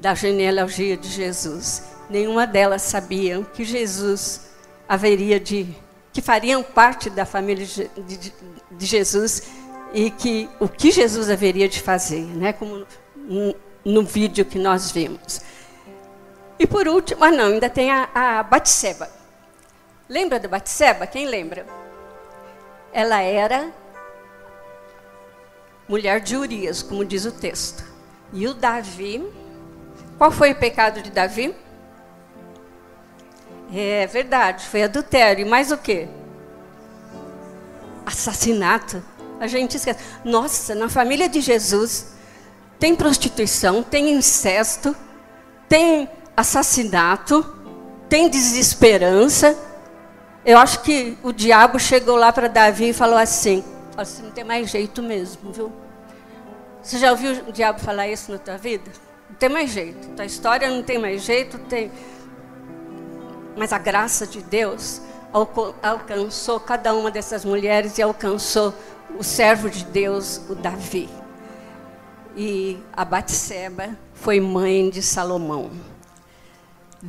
da 0.00 0.14
genealogia 0.14 0.96
de 0.96 1.10
Jesus. 1.10 1.82
Nenhuma 2.08 2.46
delas 2.46 2.80
sabiam 2.80 3.44
que 3.44 3.66
Jesus 3.66 4.46
haveria 4.88 5.38
de 5.38 5.66
que 6.10 6.22
fariam 6.22 6.62
parte 6.62 7.10
da 7.10 7.26
família 7.26 7.66
de, 7.66 8.32
de, 8.70 8.86
Jesus 8.86 9.42
e 9.92 10.10
que 10.10 10.48
o 10.58 10.66
que 10.66 10.90
Jesus 10.90 11.28
haveria 11.28 11.68
de 11.68 11.82
fazer, 11.82 12.24
né? 12.24 12.54
Como 12.54 12.86
no 13.84 14.02
vídeo 14.04 14.46
que 14.46 14.58
nós 14.58 14.90
vimos. 14.90 15.42
E 16.58 16.66
por 16.66 16.88
último, 16.88 17.22
ah 17.22 17.30
não, 17.30 17.46
ainda 17.46 17.68
tem 17.68 17.90
a, 17.90 18.08
a 18.14 18.42
Batseba. 18.42 19.10
Lembra 20.08 20.40
da 20.40 20.48
Batseba? 20.48 21.06
Quem 21.06 21.26
lembra? 21.26 21.66
Ela 22.92 23.20
era 23.20 23.70
mulher 25.88 26.20
de 26.20 26.36
Urias, 26.36 26.82
como 26.82 27.04
diz 27.04 27.24
o 27.24 27.32
texto. 27.32 27.84
E 28.32 28.46
o 28.46 28.54
Davi, 28.54 29.26
qual 30.18 30.30
foi 30.30 30.52
o 30.52 30.56
pecado 30.56 31.02
de 31.02 31.10
Davi? 31.10 31.54
É 33.72 34.06
verdade, 34.06 34.66
foi 34.66 34.82
adultério. 34.82 35.46
E 35.46 35.48
mais 35.48 35.70
o 35.70 35.76
quê? 35.76 36.08
Assassinato. 38.04 39.02
A 39.38 39.46
gente 39.46 39.76
esquece. 39.76 40.02
Nossa, 40.24 40.74
na 40.74 40.88
família 40.88 41.28
de 41.28 41.40
Jesus 41.40 42.14
tem 42.78 42.94
prostituição, 42.94 43.82
tem 43.82 44.12
incesto, 44.12 44.94
tem 45.68 46.08
assassinato, 46.36 47.44
tem 48.08 48.28
desesperança. 48.28 49.56
Eu 50.44 50.58
acho 50.58 50.82
que 50.82 51.16
o 51.22 51.32
diabo 51.32 51.78
chegou 51.78 52.16
lá 52.16 52.32
para 52.32 52.48
Davi 52.48 52.90
e 52.90 52.92
falou 52.92 53.16
assim: 53.16 53.64
assim, 53.96 54.22
não 54.22 54.30
tem 54.30 54.44
mais 54.44 54.70
jeito 54.70 55.02
mesmo, 55.02 55.52
viu? 55.52 55.72
Você 56.82 56.98
já 56.98 57.10
ouviu 57.10 57.32
o 57.48 57.52
diabo 57.52 57.80
falar 57.80 58.06
isso 58.08 58.30
na 58.30 58.38
tua 58.38 58.56
vida? 58.56 58.90
Não 59.28 59.36
tem 59.36 59.48
mais 59.48 59.70
jeito. 59.70 60.08
Tua 60.10 60.24
história 60.24 60.70
não 60.70 60.82
tem 60.82 60.98
mais 60.98 61.22
jeito, 61.22 61.58
tem. 61.58 61.90
Mas 63.56 63.72
a 63.72 63.78
graça 63.78 64.26
de 64.26 64.42
Deus 64.42 65.00
alcançou 65.82 66.60
cada 66.60 66.94
uma 66.94 67.10
dessas 67.10 67.44
mulheres 67.44 67.98
e 67.98 68.02
alcançou 68.02 68.72
o 69.18 69.24
servo 69.24 69.68
de 69.68 69.84
Deus, 69.84 70.40
o 70.48 70.54
Davi. 70.54 71.08
E 72.36 72.78
a 72.92 73.04
Batseba 73.04 73.96
foi 74.14 74.40
mãe 74.40 74.90
de 74.90 75.02
Salomão. 75.02 75.70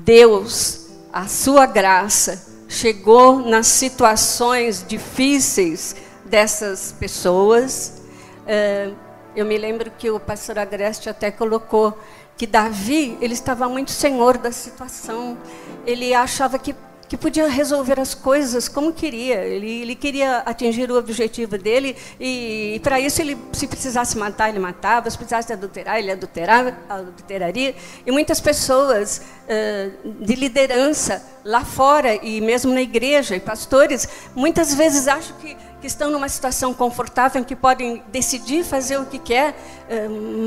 Deus, 0.03 0.89
a 1.11 1.27
sua 1.27 1.65
graça, 1.65 2.45
chegou 2.67 3.39
nas 3.39 3.67
situações 3.67 4.85
difíceis 4.87 5.95
dessas 6.25 6.91
pessoas. 6.91 8.01
Uh, 8.43 8.95
eu 9.35 9.45
me 9.45 9.57
lembro 9.57 9.91
que 9.91 10.09
o 10.11 10.19
pastor 10.19 10.59
Agreste 10.59 11.09
até 11.09 11.31
colocou 11.31 11.97
que 12.37 12.45
Davi, 12.45 13.17
ele 13.19 13.33
estava 13.33 13.67
muito 13.67 13.91
senhor 13.91 14.37
da 14.37 14.51
situação. 14.51 15.37
Ele 15.85 16.13
achava 16.13 16.59
que 16.59 16.75
que 17.07 17.15
podia 17.15 17.47
resolver 17.47 17.99
as 17.99 18.13
coisas 18.13 18.67
como 18.67 18.91
queria. 18.91 19.35
Ele, 19.45 19.81
ele 19.81 19.95
queria 19.95 20.39
atingir 20.39 20.91
o 20.91 20.97
objetivo 20.97 21.57
dele 21.57 21.95
e, 22.19 22.75
e 22.75 22.79
para 22.79 22.99
isso 22.99 23.21
ele, 23.21 23.37
se 23.53 23.67
precisasse 23.67 24.17
matar, 24.17 24.49
ele 24.49 24.59
matava. 24.59 25.09
Se 25.09 25.17
precisasse 25.17 25.53
adulterar, 25.53 25.97
ele 25.99 26.11
adulterava, 26.11 26.75
adulteraria. 26.89 27.75
E 28.05 28.11
muitas 28.11 28.39
pessoas 28.41 29.21
uh, 29.43 30.23
de 30.23 30.35
liderança 30.35 31.23
lá 31.45 31.63
fora 31.63 32.15
e 32.15 32.41
mesmo 32.41 32.73
na 32.73 32.81
igreja 32.81 33.35
e 33.35 33.39
pastores 33.39 34.07
muitas 34.35 34.73
vezes 34.73 35.07
acham 35.07 35.35
que 35.37 35.55
que 35.79 35.85
estão 35.85 36.09
numa 36.09 36.27
situação 36.27 36.73
confortável, 36.73 37.39
em 37.39 37.43
que 37.43 37.55
podem 37.55 38.03
decidir 38.07 38.63
fazer 38.63 38.97
o 38.97 39.05
que 39.05 39.19
quer, 39.19 39.55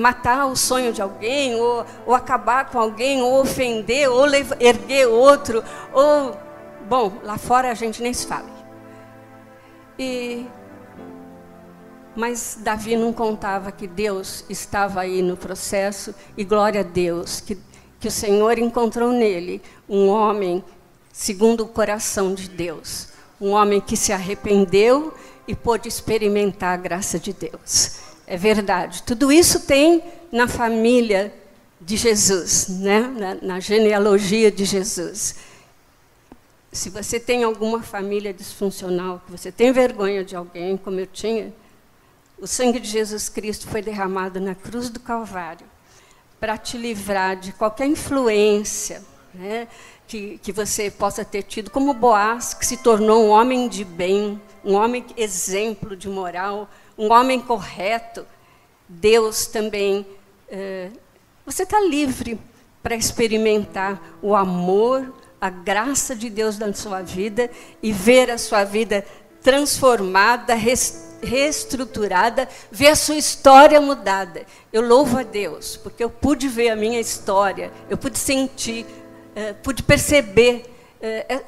matar 0.00 0.46
o 0.46 0.56
sonho 0.56 0.92
de 0.92 1.00
alguém, 1.00 1.54
ou, 1.54 1.86
ou 2.04 2.14
acabar 2.14 2.68
com 2.68 2.78
alguém, 2.78 3.22
ou 3.22 3.40
ofender, 3.40 4.10
ou 4.10 4.26
erguer 4.58 5.06
outro, 5.06 5.62
ou 5.92 6.36
Bom, 6.90 7.20
lá 7.22 7.38
fora 7.38 7.70
a 7.70 7.74
gente 7.74 8.02
nem 8.02 8.12
se 8.12 8.26
fala. 8.26 8.50
E 9.96 10.44
mas 12.16 12.58
Davi 12.60 12.96
não 12.96 13.12
contava 13.12 13.70
que 13.70 13.86
Deus 13.86 14.44
estava 14.50 15.02
aí 15.02 15.22
no 15.22 15.36
processo 15.36 16.12
e 16.36 16.42
glória 16.42 16.80
a 16.80 16.82
Deus 16.82 17.40
que 17.40 17.56
que 18.00 18.08
o 18.08 18.10
Senhor 18.10 18.58
encontrou 18.58 19.12
nele 19.12 19.62
um 19.88 20.08
homem 20.08 20.64
segundo 21.12 21.60
o 21.60 21.68
coração 21.68 22.34
de 22.34 22.48
Deus, 22.48 23.10
um 23.40 23.50
homem 23.50 23.80
que 23.80 23.96
se 23.96 24.12
arrependeu 24.12 25.14
e 25.46 25.54
pôde 25.54 25.86
experimentar 25.86 26.74
a 26.74 26.80
graça 26.80 27.20
de 27.20 27.32
Deus. 27.32 27.98
É 28.26 28.36
verdade. 28.36 29.04
Tudo 29.04 29.30
isso 29.30 29.60
tem 29.60 30.02
na 30.32 30.48
família 30.48 31.32
de 31.80 31.96
Jesus, 31.96 32.68
né? 32.68 33.00
na, 33.00 33.34
na 33.34 33.60
genealogia 33.60 34.50
de 34.50 34.64
Jesus 34.64 35.49
se 36.72 36.88
você 36.88 37.18
tem 37.18 37.42
alguma 37.42 37.82
família 37.82 38.32
disfuncional, 38.32 39.20
que 39.24 39.32
você 39.32 39.50
tem 39.50 39.72
vergonha 39.72 40.24
de 40.24 40.36
alguém, 40.36 40.76
como 40.76 41.00
eu 41.00 41.06
tinha, 41.06 41.52
o 42.38 42.46
sangue 42.46 42.78
de 42.78 42.88
Jesus 42.88 43.28
Cristo 43.28 43.68
foi 43.68 43.82
derramado 43.82 44.40
na 44.40 44.54
cruz 44.54 44.88
do 44.88 45.00
Calvário 45.00 45.66
para 46.38 46.56
te 46.56 46.78
livrar 46.78 47.36
de 47.36 47.52
qualquer 47.52 47.86
influência 47.86 49.02
né, 49.34 49.68
que, 50.06 50.38
que 50.38 50.52
você 50.52 50.90
possa 50.90 51.24
ter 51.24 51.42
tido, 51.42 51.70
como 51.70 51.92
Boaz, 51.92 52.54
que 52.54 52.64
se 52.64 52.78
tornou 52.78 53.26
um 53.26 53.28
homem 53.28 53.68
de 53.68 53.84
bem, 53.84 54.40
um 54.64 54.74
homem 54.74 55.04
exemplo 55.16 55.94
de 55.94 56.08
moral, 56.08 56.68
um 56.96 57.12
homem 57.12 57.40
correto. 57.40 58.26
Deus 58.88 59.46
também. 59.46 60.04
Eh, 60.48 60.90
você 61.46 61.62
está 61.62 61.80
livre 61.80 62.40
para 62.82 62.96
experimentar 62.96 64.00
o 64.20 64.34
amor, 64.34 65.14
a 65.40 65.48
graça 65.48 66.14
de 66.14 66.28
Deus 66.28 66.58
na 66.58 66.72
sua 66.72 67.02
vida 67.02 67.50
e 67.82 67.92
ver 67.92 68.30
a 68.30 68.36
sua 68.36 68.64
vida 68.64 69.04
transformada, 69.42 70.54
reestruturada, 71.22 72.48
ver 72.70 72.88
a 72.88 72.96
sua 72.96 73.16
história 73.16 73.80
mudada. 73.80 74.44
Eu 74.72 74.82
louvo 74.82 75.18
a 75.18 75.22
Deus, 75.22 75.76
porque 75.76 76.04
eu 76.04 76.10
pude 76.10 76.46
ver 76.46 76.70
a 76.70 76.76
minha 76.76 77.00
história, 77.00 77.72
eu 77.88 77.96
pude 77.96 78.18
sentir, 78.18 78.84
uh, 78.84 79.54
pude 79.62 79.82
perceber 79.82 80.64
uh, 81.00 81.44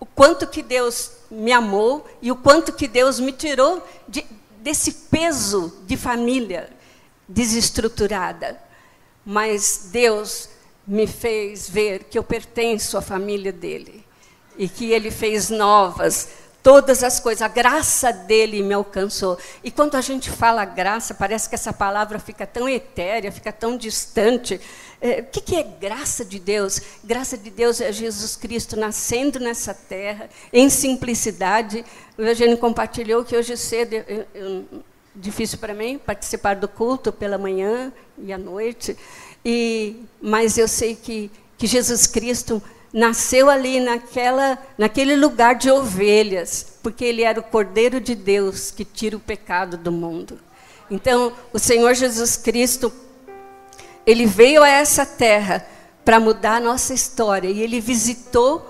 o 0.00 0.06
quanto 0.06 0.46
que 0.46 0.62
Deus 0.62 1.12
me 1.30 1.52
amou 1.52 2.06
e 2.22 2.32
o 2.32 2.36
quanto 2.36 2.72
que 2.72 2.88
Deus 2.88 3.20
me 3.20 3.32
tirou 3.32 3.86
de, 4.08 4.24
desse 4.58 4.92
peso 4.92 5.76
de 5.86 5.96
família 5.96 6.70
desestruturada. 7.28 8.58
Mas 9.24 9.90
Deus 9.92 10.48
me 10.90 11.06
fez 11.06 11.70
ver 11.70 12.02
que 12.10 12.18
eu 12.18 12.24
pertenço 12.24 12.98
à 12.98 13.00
família 13.00 13.52
dele 13.52 14.04
e 14.58 14.68
que 14.68 14.90
ele 14.90 15.08
fez 15.08 15.48
novas 15.48 16.30
todas 16.64 17.04
as 17.04 17.20
coisas. 17.20 17.42
A 17.42 17.48
graça 17.48 18.12
dele 18.12 18.60
me 18.60 18.74
alcançou. 18.74 19.38
E 19.62 19.70
quando 19.70 19.94
a 19.94 20.00
gente 20.00 20.28
fala 20.28 20.64
graça, 20.64 21.14
parece 21.14 21.48
que 21.48 21.54
essa 21.54 21.72
palavra 21.72 22.18
fica 22.18 22.44
tão 22.44 22.68
etérea, 22.68 23.30
fica 23.30 23.52
tão 23.52 23.76
distante. 23.76 24.60
É, 25.00 25.20
o 25.20 25.26
que, 25.26 25.40
que 25.40 25.54
é 25.54 25.62
graça 25.62 26.24
de 26.24 26.40
Deus? 26.40 26.80
Graça 27.04 27.38
de 27.38 27.50
Deus 27.50 27.80
é 27.80 27.92
Jesus 27.92 28.34
Cristo 28.34 28.74
nascendo 28.74 29.38
nessa 29.38 29.72
terra, 29.72 30.28
em 30.52 30.68
simplicidade. 30.68 31.84
O 32.18 32.22
Eugênio 32.22 32.58
compartilhou 32.58 33.24
que 33.24 33.36
hoje 33.36 33.56
cedo, 33.56 33.94
eu, 33.94 34.26
eu, 34.34 34.64
difícil 35.14 35.58
para 35.58 35.72
mim 35.72 35.98
participar 35.98 36.56
do 36.56 36.66
culto 36.66 37.12
pela 37.12 37.38
manhã 37.38 37.92
e 38.18 38.32
à 38.32 38.38
noite. 38.38 38.96
E, 39.44 39.96
mas 40.20 40.58
eu 40.58 40.68
sei 40.68 40.94
que, 40.94 41.30
que 41.56 41.66
Jesus 41.66 42.06
Cristo 42.06 42.62
nasceu 42.92 43.48
ali 43.48 43.80
naquela, 43.80 44.58
naquele 44.76 45.14
lugar 45.16 45.54
de 45.54 45.70
ovelhas, 45.70 46.66
porque 46.82 47.04
ele 47.04 47.22
era 47.22 47.38
o 47.38 47.42
Cordeiro 47.42 48.00
de 48.00 48.14
Deus 48.14 48.70
que 48.70 48.84
tira 48.84 49.16
o 49.16 49.20
pecado 49.20 49.76
do 49.76 49.92
mundo. 49.92 50.38
Então, 50.90 51.32
o 51.52 51.58
Senhor 51.58 51.94
Jesus 51.94 52.36
Cristo, 52.36 52.92
ele 54.04 54.26
veio 54.26 54.62
a 54.62 54.68
essa 54.68 55.06
terra 55.06 55.64
para 56.04 56.18
mudar 56.18 56.56
a 56.56 56.60
nossa 56.60 56.92
história 56.92 57.48
e 57.48 57.62
ele 57.62 57.80
visitou 57.80 58.66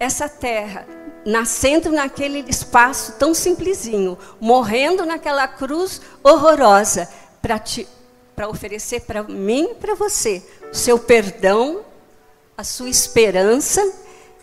essa 0.00 0.28
terra, 0.28 0.86
nascendo 1.24 1.92
naquele 1.92 2.44
espaço 2.48 3.12
tão 3.12 3.32
simplesinho, 3.32 4.18
morrendo 4.40 5.06
naquela 5.06 5.46
cruz 5.46 6.00
horrorosa 6.24 7.08
para 7.40 7.60
para 8.34 8.48
oferecer 8.48 9.02
para 9.02 9.22
mim 9.22 9.70
e 9.72 9.74
para 9.74 9.94
você 9.94 10.42
o 10.70 10.74
seu 10.74 10.98
perdão, 10.98 11.84
a 12.56 12.64
sua 12.64 12.88
esperança 12.88 13.82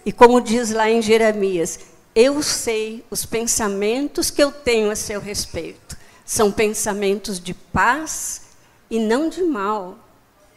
e 0.06 0.12
como 0.12 0.41
diz 0.41 0.71
lá 0.71 0.89
em 0.89 1.02
Jeremias, 1.02 1.80
eu 2.15 2.41
sei 2.41 3.06
os 3.10 3.25
pensamentos 3.25 4.32
que 4.32 4.41
eu 4.41 4.52
tenho 4.52 4.89
a 4.89 4.95
seu 4.95 5.19
respeito. 5.19 5.97
São 6.25 6.52
pensamentos 6.52 7.39
de 7.39 7.54
paz 7.54 8.41
e 8.89 8.99
não 8.99 9.30
de 9.30 9.43
mal, 9.43 9.97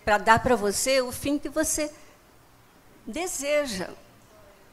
para 0.05 0.19
dar 0.19 0.43
para 0.43 0.57
você 0.57 1.01
o 1.01 1.13
fim 1.13 1.39
que 1.39 1.49
você 1.49 1.91
deseja. 3.07 3.91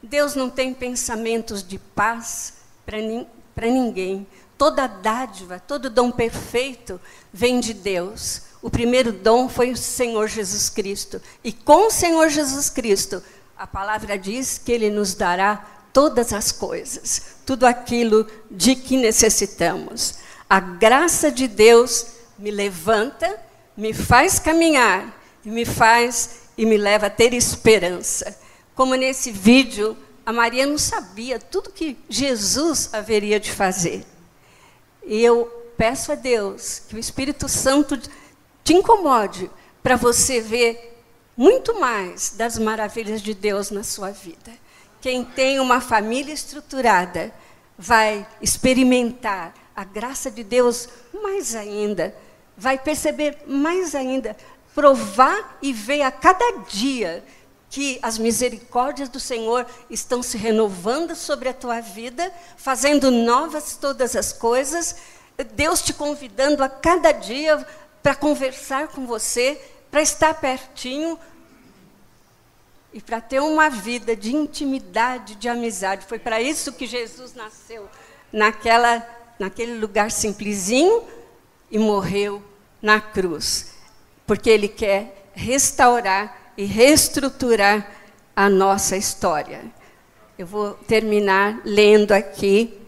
Deus 0.02 0.34
não 0.34 0.48
tem 0.48 0.72
pensamentos 0.72 1.62
de 1.62 1.78
paz 1.78 2.54
para 2.86 2.98
ni 2.98 3.26
ninguém. 3.62 4.26
Toda 4.56 4.86
dádiva, 4.86 5.60
todo 5.60 5.90
dom 5.90 6.10
perfeito 6.10 7.00
vem 7.32 7.60
de 7.60 7.74
Deus. 7.74 8.42
O 8.62 8.70
primeiro 8.70 9.12
dom 9.12 9.48
foi 9.48 9.70
o 9.70 9.76
Senhor 9.76 10.28
Jesus 10.28 10.68
Cristo. 10.68 11.20
E 11.42 11.52
com 11.52 11.86
o 11.86 11.90
Senhor 11.90 12.28
Jesus 12.28 12.68
Cristo, 12.68 13.22
a 13.56 13.66
palavra 13.66 14.18
diz 14.18 14.58
que 14.58 14.72
Ele 14.72 14.90
nos 14.90 15.14
dará 15.14 15.66
todas 15.92 16.32
as 16.32 16.52
coisas, 16.52 17.36
tudo 17.44 17.66
aquilo 17.66 18.26
de 18.50 18.74
que 18.74 18.96
necessitamos. 18.96 20.16
A 20.48 20.60
graça 20.60 21.30
de 21.30 21.48
Deus 21.48 22.06
me 22.38 22.50
levanta, 22.50 23.38
me 23.76 23.92
faz 23.92 24.38
caminhar, 24.38 25.14
me 25.44 25.64
faz 25.64 26.40
e 26.56 26.66
me 26.66 26.76
leva 26.76 27.06
a 27.06 27.10
ter 27.10 27.32
esperança. 27.32 28.36
Como 28.74 28.94
nesse 28.94 29.30
vídeo, 29.30 29.96
a 30.24 30.32
Maria 30.32 30.66
não 30.66 30.78
sabia 30.78 31.38
tudo 31.38 31.72
que 31.72 31.96
Jesus 32.08 32.90
haveria 32.92 33.40
de 33.40 33.50
fazer. 33.50 34.04
E 35.04 35.22
eu 35.22 35.46
peço 35.76 36.12
a 36.12 36.14
Deus 36.14 36.82
que 36.88 36.96
o 36.96 36.98
Espírito 36.98 37.48
Santo 37.48 37.98
te 38.70 38.74
incomode 38.74 39.50
para 39.82 39.96
você 39.96 40.40
ver 40.40 40.96
muito 41.36 41.80
mais 41.80 42.34
das 42.36 42.56
maravilhas 42.56 43.20
de 43.20 43.34
Deus 43.34 43.68
na 43.72 43.82
sua 43.82 44.12
vida. 44.12 44.52
Quem 45.00 45.24
tem 45.24 45.58
uma 45.58 45.80
família 45.80 46.32
estruturada 46.32 47.34
vai 47.76 48.24
experimentar 48.40 49.52
a 49.74 49.82
graça 49.82 50.30
de 50.30 50.44
Deus 50.44 50.88
mais 51.12 51.56
ainda, 51.56 52.14
vai 52.56 52.78
perceber 52.78 53.38
mais 53.44 53.92
ainda, 53.92 54.36
provar 54.72 55.58
e 55.60 55.72
ver 55.72 56.02
a 56.02 56.12
cada 56.12 56.62
dia 56.68 57.24
que 57.68 57.98
as 58.00 58.18
misericórdias 58.18 59.08
do 59.08 59.18
Senhor 59.18 59.66
estão 59.88 60.22
se 60.22 60.38
renovando 60.38 61.16
sobre 61.16 61.48
a 61.48 61.52
tua 61.52 61.80
vida, 61.80 62.32
fazendo 62.56 63.10
novas 63.10 63.76
todas 63.76 64.14
as 64.14 64.32
coisas, 64.32 64.94
Deus 65.44 65.82
te 65.82 65.92
convidando 65.92 66.62
a 66.62 66.68
cada 66.68 67.12
dia 67.12 67.66
para 68.02 68.14
conversar 68.14 68.88
com 68.88 69.06
você, 69.06 69.60
para 69.90 70.00
estar 70.00 70.34
pertinho 70.34 71.18
e 72.92 73.00
para 73.00 73.20
ter 73.20 73.40
uma 73.40 73.68
vida 73.68 74.16
de 74.16 74.34
intimidade, 74.34 75.34
de 75.36 75.48
amizade. 75.48 76.06
Foi 76.06 76.18
para 76.18 76.40
isso 76.40 76.72
que 76.72 76.86
Jesus 76.86 77.34
nasceu 77.34 77.88
naquela, 78.32 79.06
naquele 79.38 79.78
lugar 79.78 80.10
simplesinho 80.10 81.04
e 81.70 81.78
morreu 81.78 82.42
na 82.80 83.00
cruz, 83.00 83.74
porque 84.26 84.50
Ele 84.50 84.68
quer 84.68 85.30
restaurar 85.34 86.52
e 86.56 86.64
reestruturar 86.64 87.90
a 88.34 88.48
nossa 88.48 88.96
história. 88.96 89.62
Eu 90.38 90.46
vou 90.46 90.74
terminar 90.74 91.60
lendo 91.64 92.12
aqui 92.12 92.79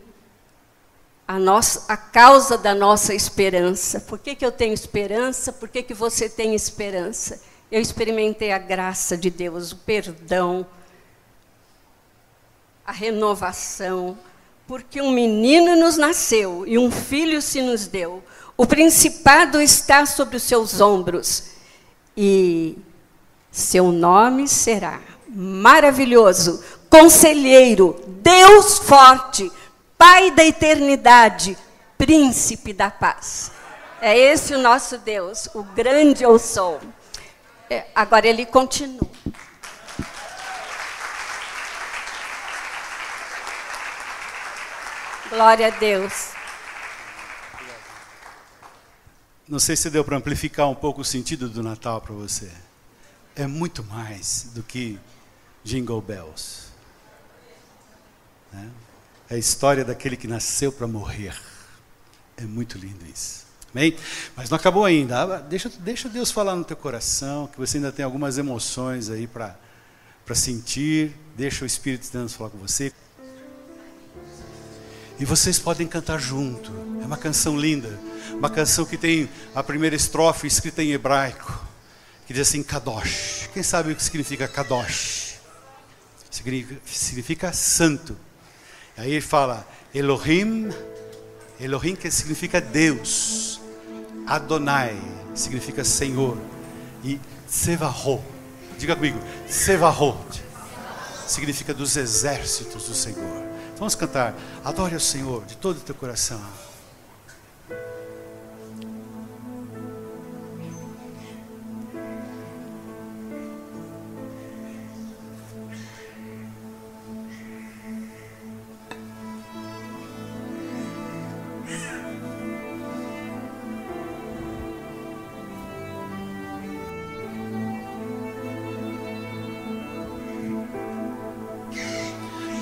a, 1.32 1.38
nossa, 1.38 1.84
a 1.88 1.96
causa 1.96 2.58
da 2.58 2.74
nossa 2.74 3.14
esperança. 3.14 4.00
Por 4.00 4.18
que, 4.18 4.34
que 4.34 4.44
eu 4.44 4.52
tenho 4.52 4.74
esperança? 4.74 5.50
Por 5.50 5.66
que, 5.66 5.82
que 5.82 5.94
você 5.94 6.28
tem 6.28 6.54
esperança? 6.54 7.40
Eu 7.70 7.80
experimentei 7.80 8.52
a 8.52 8.58
graça 8.58 9.16
de 9.16 9.30
Deus, 9.30 9.72
o 9.72 9.76
perdão, 9.76 10.66
a 12.84 12.92
renovação, 12.92 14.18
porque 14.66 15.00
um 15.00 15.10
menino 15.10 15.74
nos 15.74 15.96
nasceu 15.96 16.66
e 16.66 16.76
um 16.76 16.90
filho 16.90 17.40
se 17.40 17.62
nos 17.62 17.86
deu. 17.86 18.22
O 18.54 18.66
principado 18.66 19.58
está 19.58 20.04
sobre 20.04 20.36
os 20.36 20.42
seus 20.42 20.82
ombros 20.82 21.44
e 22.14 22.76
seu 23.50 23.90
nome 23.90 24.46
será 24.46 25.00
maravilhoso, 25.30 26.62
conselheiro, 26.90 27.98
Deus 28.20 28.76
forte, 28.80 29.50
Pai 30.04 30.32
da 30.32 30.44
eternidade, 30.44 31.56
príncipe 31.96 32.72
da 32.72 32.90
paz. 32.90 33.52
É 34.00 34.18
esse 34.18 34.52
o 34.52 34.58
nosso 34.58 34.98
Deus, 34.98 35.48
o 35.54 35.62
grande 35.62 36.24
eu 36.24 36.40
sou. 36.40 36.80
É, 37.70 37.86
agora 37.94 38.26
ele 38.26 38.44
continua. 38.44 39.08
Glória 45.30 45.68
a 45.68 45.70
Deus. 45.70 46.32
Não 49.46 49.60
sei 49.60 49.76
se 49.76 49.88
deu 49.88 50.02
para 50.04 50.16
amplificar 50.16 50.68
um 50.68 50.74
pouco 50.74 51.02
o 51.02 51.04
sentido 51.04 51.48
do 51.48 51.62
Natal 51.62 52.00
para 52.00 52.12
você. 52.12 52.50
É 53.36 53.46
muito 53.46 53.84
mais 53.84 54.50
do 54.52 54.64
que 54.64 54.98
Jingle 55.62 56.00
Bells. 56.00 56.72
Né? 58.52 58.68
É 59.32 59.34
a 59.34 59.38
história 59.38 59.82
daquele 59.82 60.14
que 60.14 60.28
nasceu 60.28 60.70
para 60.70 60.86
morrer. 60.86 61.34
É 62.36 62.42
muito 62.42 62.76
lindo 62.76 63.02
isso. 63.06 63.46
Amém? 63.74 63.96
Mas 64.36 64.50
não 64.50 64.56
acabou 64.56 64.84
ainda. 64.84 65.22
Ah, 65.22 65.38
deixa, 65.38 65.70
deixa 65.70 66.06
Deus 66.06 66.30
falar 66.30 66.54
no 66.54 66.62
teu 66.62 66.76
coração, 66.76 67.46
que 67.46 67.56
você 67.56 67.78
ainda 67.78 67.90
tem 67.90 68.04
algumas 68.04 68.36
emoções 68.36 69.08
aí 69.08 69.26
para 69.26 69.56
sentir. 70.34 71.16
Deixa 71.34 71.64
o 71.64 71.66
Espírito 71.66 72.02
de 72.02 72.10
Deus 72.10 72.34
falar 72.34 72.50
com 72.50 72.58
você. 72.58 72.92
E 75.18 75.24
vocês 75.24 75.58
podem 75.58 75.88
cantar 75.88 76.20
junto. 76.20 76.70
É 77.00 77.06
uma 77.06 77.16
canção 77.16 77.58
linda. 77.58 77.98
Uma 78.34 78.50
canção 78.50 78.84
que 78.84 78.98
tem 78.98 79.30
a 79.54 79.62
primeira 79.62 79.96
estrofe 79.96 80.46
escrita 80.46 80.82
em 80.82 80.92
hebraico, 80.92 81.58
que 82.26 82.34
diz 82.34 82.46
assim: 82.46 82.62
Kadosh. 82.62 83.48
Quem 83.54 83.62
sabe 83.62 83.92
o 83.92 83.96
que 83.96 84.02
significa 84.02 84.46
Kadosh? 84.46 85.36
Significa, 86.30 86.80
significa 86.84 87.52
santo. 87.54 88.14
Aí 88.96 89.12
ele 89.12 89.20
fala 89.20 89.66
Elohim, 89.94 90.70
Elohim 91.60 91.96
que 91.96 92.10
significa 92.10 92.60
Deus. 92.60 93.60
Adonai 94.26 94.96
significa 95.34 95.84
Senhor. 95.84 96.38
E 97.04 97.18
Tsevahot, 97.48 98.22
diga 98.78 98.94
comigo, 98.94 99.18
Tsevahot 99.48 100.42
significa 101.26 101.74
dos 101.74 101.96
exércitos 101.96 102.88
do 102.88 102.94
Senhor. 102.94 103.42
Vamos 103.76 103.94
cantar, 103.94 104.34
adore 104.64 104.94
o 104.94 105.00
Senhor 105.00 105.44
de 105.44 105.56
todo 105.56 105.78
o 105.78 105.80
teu 105.80 105.94
coração. 105.94 106.40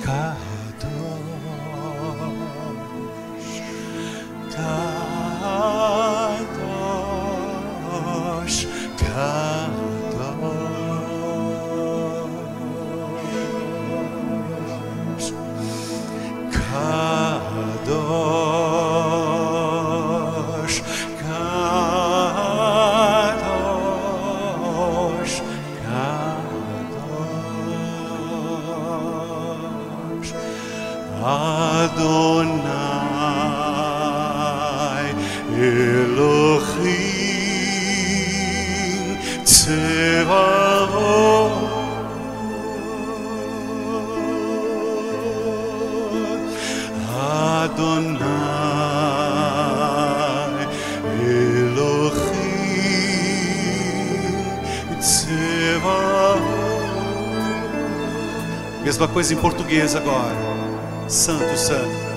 ficar. 0.01 0.50
Mesma 59.01 59.15
coisa 59.15 59.33
em 59.33 59.37
português 59.37 59.95
agora. 59.95 60.35
Santo, 61.07 61.57
santo. 61.57 62.10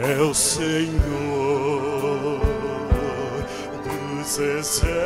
é 0.00 0.20
o 0.20 0.32
Senhor 0.32 1.00
dos 3.82 4.38
exércitos, 4.38 5.02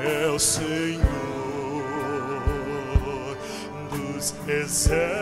é 0.00 0.26
o 0.28 0.38
Senhor 0.38 1.02
dos 3.90 4.34
exércitos. 4.48 5.21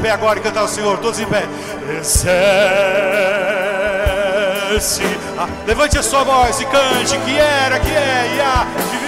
pé 0.00 0.10
agora 0.10 0.38
e 0.38 0.42
cantar 0.42 0.64
o 0.64 0.68
Senhor, 0.68 0.98
todos 0.98 1.20
em 1.20 1.26
pé. 1.26 1.44
Exerce. 1.98 2.30
Ah, 5.38 5.48
levante 5.66 5.98
a 5.98 6.02
sua 6.02 6.24
voz 6.24 6.60
e 6.60 6.64
cante. 6.66 7.18
Que 7.18 7.36
era, 7.36 7.78
que 7.78 7.90
é 7.90 8.34
e 8.36 8.40
há 8.40 8.66
de 8.90 8.99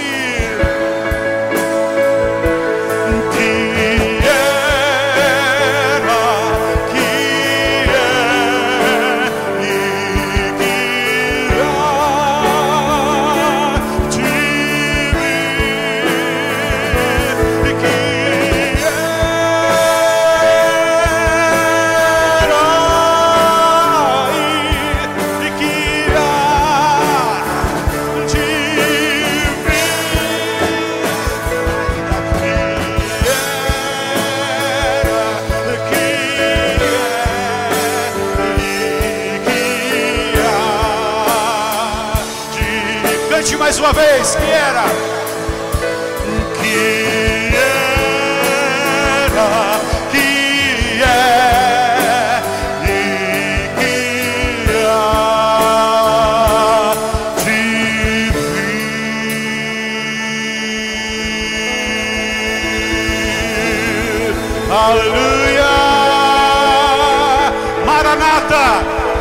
mais 43.73 43.81
uma 43.81 43.93
vez, 43.95 44.35
que 44.35 44.51
era, 44.51 44.85
que 46.61 46.75
era, 49.25 49.81
que 50.11 51.03
é 51.03 52.43
e 52.85 53.71
que 53.79 54.85
há 54.87 56.13
de 57.39 57.53
vir. 64.21 64.35
Aleluia! 64.71 65.73
Maranata! 67.87 68.67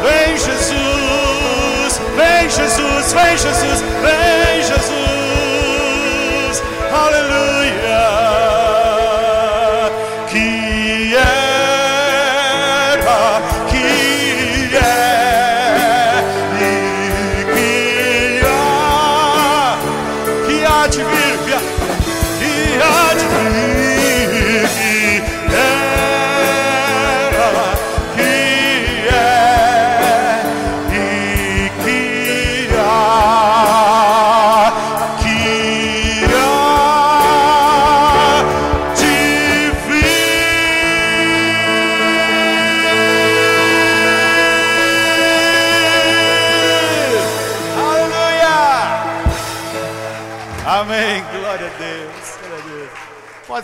Vem 0.03 0.31
Jesus! 0.37 2.01
Vem 2.17 2.49
Jesus! 2.49 3.13
Vem 3.13 3.37
Jesus! 3.37 3.80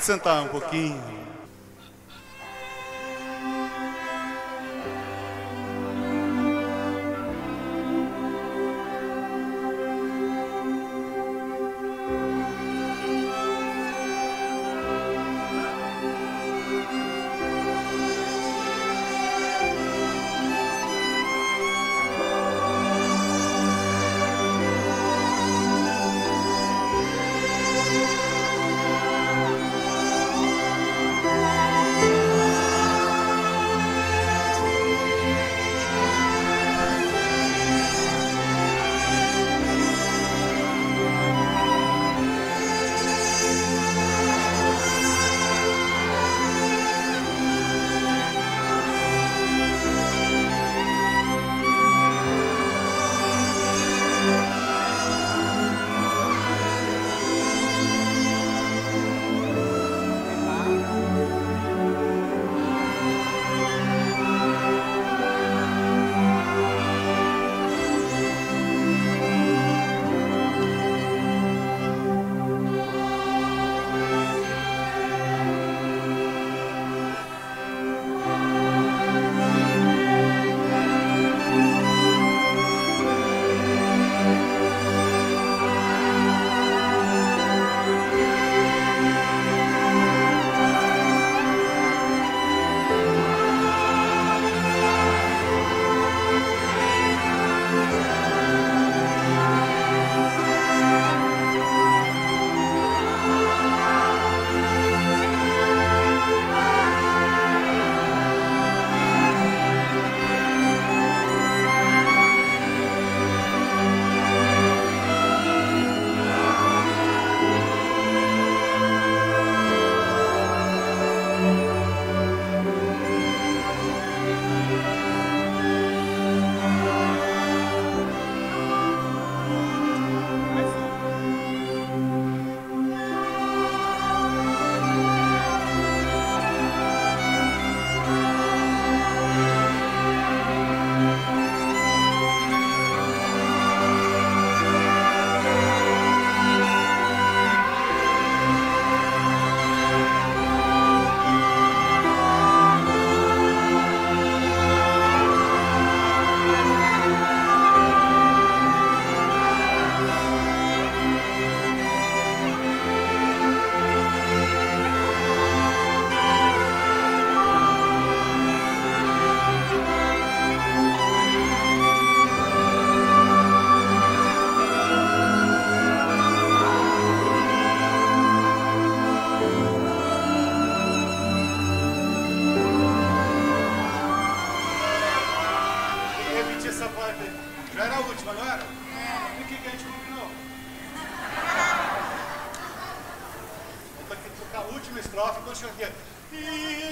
Pode 0.07 0.19
sentar 0.21 0.41
um. 0.43 0.56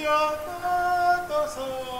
E 0.06 0.08
a 0.08 0.38
tanta 0.44 1.48
Toma 1.52 1.95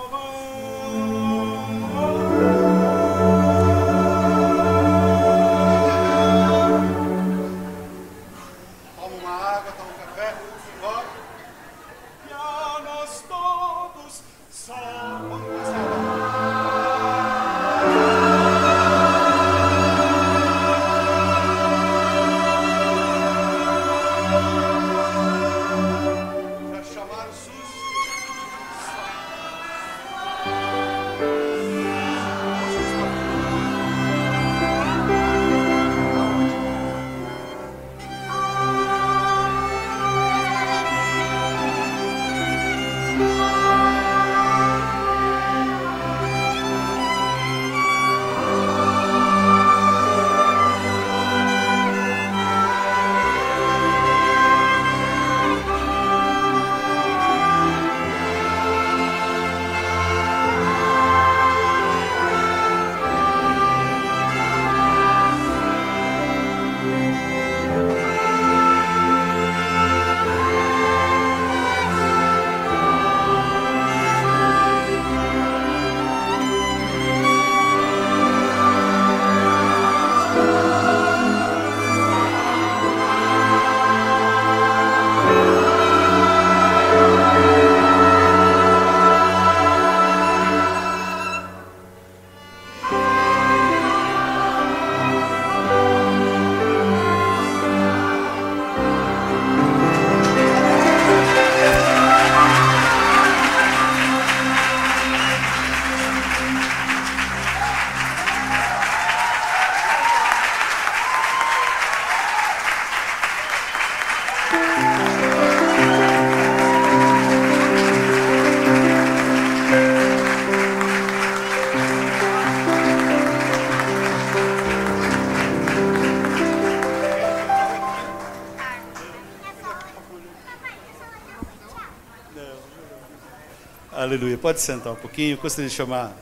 Pode 134.47 134.61
sentar 134.61 134.93
um 134.93 134.97
pouquinho. 134.97 135.35
Eu 135.35 135.39
gostaria 135.39 135.69
de 135.69 135.75
chamar. 135.75 136.17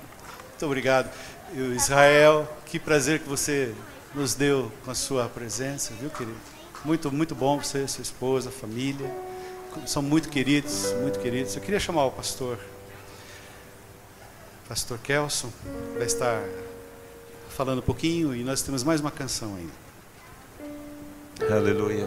Muito 0.48 0.64
obrigado. 0.64 1.10
E 1.52 1.60
o 1.60 1.74
Israel, 1.74 2.50
que 2.64 2.78
prazer 2.78 3.20
que 3.20 3.28
você 3.28 3.74
nos 4.14 4.34
deu 4.34 4.72
com 4.82 4.90
a 4.90 4.94
sua 4.94 5.28
presença, 5.28 5.92
viu, 6.00 6.08
querido? 6.08 6.38
Muito, 6.87 7.12
muito 7.12 7.34
bom 7.34 7.58
você, 7.58 7.87
sua 7.87 8.00
esposa, 8.00 8.50
família. 8.50 9.14
São 9.87 10.00
muito 10.00 10.30
queridos, 10.30 10.90
muito 11.02 11.20
queridos. 11.20 11.54
Eu 11.54 11.60
queria 11.60 11.78
chamar 11.78 12.06
o 12.06 12.12
pastor. 12.12 12.58
Pastor 14.66 14.98
Kelson 15.00 15.52
vai 15.98 16.06
estar 16.06 16.42
falando 17.50 17.80
um 17.80 17.82
pouquinho 17.82 18.34
e 18.34 18.42
nós 18.42 18.62
temos 18.62 18.82
mais 18.82 19.02
uma 19.02 19.10
canção 19.10 19.54
ainda. 19.54 21.55
Aleluia. 21.55 22.07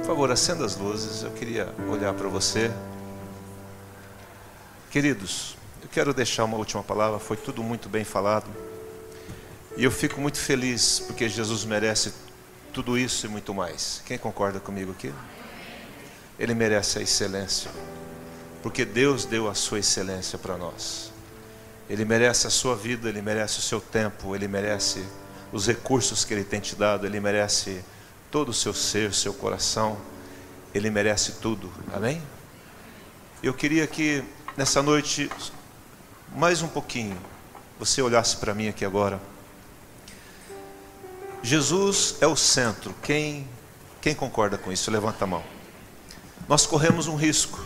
Por 0.00 0.04
favor, 0.04 0.30
acenda 0.30 0.66
as 0.66 0.76
luzes. 0.76 1.22
Eu 1.22 1.30
queria 1.30 1.72
olhar 1.90 2.12
para 2.12 2.28
você. 2.28 2.70
Queridos, 4.90 5.56
eu 5.82 5.88
quero 5.88 6.14
deixar 6.14 6.44
uma 6.44 6.56
última 6.56 6.82
palavra. 6.82 7.18
Foi 7.18 7.36
tudo 7.36 7.62
muito 7.62 7.88
bem 7.88 8.04
falado. 8.04 8.46
E 9.76 9.84
eu 9.84 9.90
fico 9.90 10.20
muito 10.20 10.38
feliz 10.38 11.00
porque 11.06 11.28
Jesus 11.28 11.64
merece 11.64 12.12
tudo 12.72 12.96
isso 12.96 13.26
e 13.26 13.28
muito 13.28 13.52
mais. 13.52 14.02
Quem 14.06 14.16
concorda 14.16 14.60
comigo 14.60 14.92
aqui? 14.92 15.12
Ele 16.38 16.54
merece 16.54 16.98
a 16.98 17.02
excelência. 17.02 17.70
Porque 18.62 18.84
Deus 18.84 19.24
deu 19.24 19.48
a 19.48 19.54
sua 19.54 19.80
excelência 19.80 20.38
para 20.38 20.56
nós. 20.56 21.12
Ele 21.90 22.04
merece 22.04 22.46
a 22.46 22.50
sua 22.50 22.74
vida, 22.74 23.08
ele 23.08 23.20
merece 23.20 23.58
o 23.58 23.62
seu 23.62 23.80
tempo, 23.80 24.34
ele 24.34 24.48
merece 24.48 25.04
os 25.52 25.66
recursos 25.66 26.24
que 26.24 26.34
ele 26.34 26.44
tem 26.44 26.58
te 26.58 26.74
dado, 26.74 27.06
ele 27.06 27.20
merece 27.20 27.84
todo 28.30 28.48
o 28.48 28.54
seu 28.54 28.72
ser, 28.74 29.12
seu 29.12 29.34
coração. 29.34 29.98
Ele 30.74 30.90
merece 30.90 31.32
tudo. 31.32 31.72
Amém? 31.92 32.22
Eu 33.42 33.52
queria 33.52 33.86
que 33.86 34.24
nessa 34.56 34.82
noite 34.82 35.30
mais 36.34 36.62
um 36.62 36.68
pouquinho 36.68 37.16
você 37.78 38.00
olhasse 38.00 38.38
para 38.38 38.54
mim 38.54 38.68
aqui 38.68 38.86
agora. 38.86 39.20
Jesus 41.42 42.16
é 42.20 42.26
o 42.26 42.34
centro. 42.34 42.94
Quem 43.02 43.46
quem 44.00 44.14
concorda 44.14 44.56
com 44.56 44.72
isso? 44.72 44.90
Levanta 44.90 45.24
a 45.24 45.26
mão. 45.26 45.42
Nós 46.48 46.64
corremos 46.64 47.06
um 47.06 47.16
risco 47.16 47.60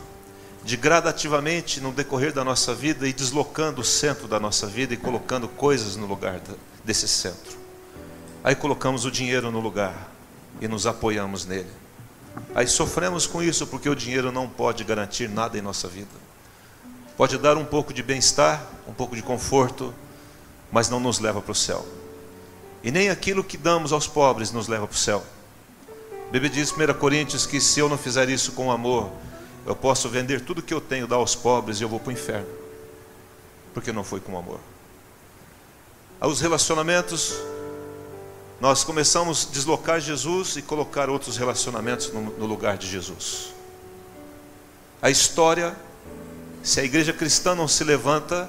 de 0.65 0.77
gradativamente 0.77 1.81
no 1.81 1.93
decorrer 1.93 2.33
da 2.33 2.43
nossa 2.43 2.75
vida 2.75 3.07
ir 3.07 3.13
deslocando 3.13 3.83
o 3.83 3.85
centro 3.85 4.27
da 4.27 4.41
nossa 4.41 4.67
vida 4.67 4.93
e 4.93 4.97
colocando 4.97 5.49
coisas 5.49 5.97
no 5.97 6.07
lugar 6.07 6.41
desse 6.85 7.07
centro. 7.07 7.57
Aí 8.43 8.55
colocamos 8.55 9.05
o 9.05 9.11
dinheiro 9.11 9.51
no 9.51 9.61
lugar 9.61 10.09
e 10.61 10.67
nos 10.67 10.87
apoiamos 10.87 11.45
nele. 11.47 11.71
Aí 12.55 12.67
sofremos 12.67 13.27
com 13.27 13.43
isso 13.43 13.67
porque 13.67 13.89
o 13.89 13.95
dinheiro 13.95 14.33
não 14.33 14.49
pode 14.49 14.83
garantir 14.83 15.29
nada 15.29 15.57
em 15.57 15.63
nossa 15.63 15.87
vida. 15.87 16.30
Pode 17.21 17.37
dar 17.37 17.59
um 17.59 17.67
pouco 17.67 17.93
de 17.93 18.03
bem-estar, 18.03 18.67
um 18.89 18.95
pouco 18.95 19.15
de 19.15 19.21
conforto, 19.21 19.93
mas 20.73 20.89
não 20.89 20.99
nos 20.99 21.19
leva 21.19 21.39
para 21.39 21.53
o 21.53 21.55
céu. 21.55 21.87
E 22.83 22.91
nem 22.91 23.11
aquilo 23.11 23.45
que 23.45 23.59
damos 23.59 23.93
aos 23.93 24.07
pobres 24.07 24.53
nos 24.53 24.69
leva 24.69 24.87
para 24.87 24.95
o 24.95 24.99
céu. 24.99 25.23
A 26.29 26.33
Bíblia 26.33 26.49
diz 26.49 26.73
em 26.73 26.83
1 26.83 26.95
Coríntios 26.95 27.45
que 27.45 27.61
se 27.61 27.79
eu 27.79 27.91
não 27.91 27.99
fizer 27.99 28.31
isso 28.31 28.53
com 28.53 28.73
amor, 28.73 29.11
eu 29.67 29.77
posso 29.77 30.09
vender 30.09 30.41
tudo 30.41 30.63
que 30.63 30.73
eu 30.73 30.81
tenho, 30.81 31.07
dar 31.07 31.17
aos 31.17 31.35
pobres 31.35 31.79
e 31.79 31.83
eu 31.83 31.91
vou 31.91 32.01
para 32.01 32.09
o 32.09 32.13
inferno. 32.13 32.49
Porque 33.75 33.93
não 33.93 34.03
foi 34.03 34.21
com 34.21 34.39
amor. 34.39 34.59
Os 36.23 36.41
relacionamentos, 36.41 37.35
nós 38.63 38.83
começamos 38.83 39.47
a 39.47 39.53
deslocar 39.53 40.01
Jesus 40.01 40.57
e 40.57 40.63
colocar 40.63 41.11
outros 41.11 41.37
relacionamentos 41.37 42.11
no, 42.15 42.23
no 42.39 42.47
lugar 42.47 42.79
de 42.79 42.89
Jesus. 42.89 43.53
A 45.03 45.11
história, 45.11 45.77
se 46.63 46.81
a 46.81 46.85
igreja 46.85 47.13
cristã 47.13 47.55
não 47.55 47.67
se 47.67 47.83
levanta, 47.85 48.49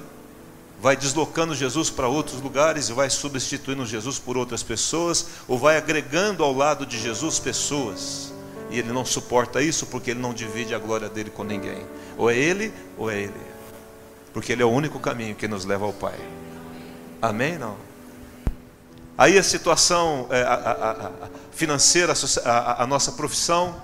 vai 0.80 0.96
deslocando 0.96 1.54
Jesus 1.54 1.90
para 1.90 2.08
outros 2.08 2.40
lugares 2.40 2.88
e 2.88 2.92
vai 2.92 3.08
substituindo 3.08 3.86
Jesus 3.86 4.18
por 4.18 4.36
outras 4.36 4.62
pessoas, 4.62 5.26
ou 5.48 5.58
vai 5.58 5.76
agregando 5.76 6.42
ao 6.42 6.52
lado 6.52 6.84
de 6.84 6.98
Jesus 6.98 7.38
pessoas. 7.38 8.32
E 8.70 8.78
ele 8.78 8.92
não 8.92 9.04
suporta 9.04 9.62
isso 9.62 9.86
porque 9.86 10.10
ele 10.10 10.20
não 10.20 10.34
divide 10.34 10.74
a 10.74 10.78
glória 10.78 11.08
dele 11.08 11.30
com 11.30 11.44
ninguém. 11.44 11.86
Ou 12.16 12.30
é 12.30 12.36
ele, 12.36 12.72
ou 12.98 13.10
é 13.10 13.20
ele. 13.20 13.52
Porque 14.32 14.52
ele 14.52 14.62
é 14.62 14.64
o 14.64 14.70
único 14.70 14.98
caminho 14.98 15.34
que 15.34 15.46
nos 15.46 15.64
leva 15.64 15.84
ao 15.84 15.92
Pai. 15.92 16.18
Amém? 17.20 17.58
Não? 17.58 17.76
Aí 19.16 19.38
a 19.38 19.42
situação 19.42 20.26
é, 20.30 20.42
a, 20.42 20.54
a, 20.54 20.90
a, 20.90 21.10
financeira, 21.52 22.12
a 22.44 22.86
nossa 22.86 23.12
profissão, 23.12 23.80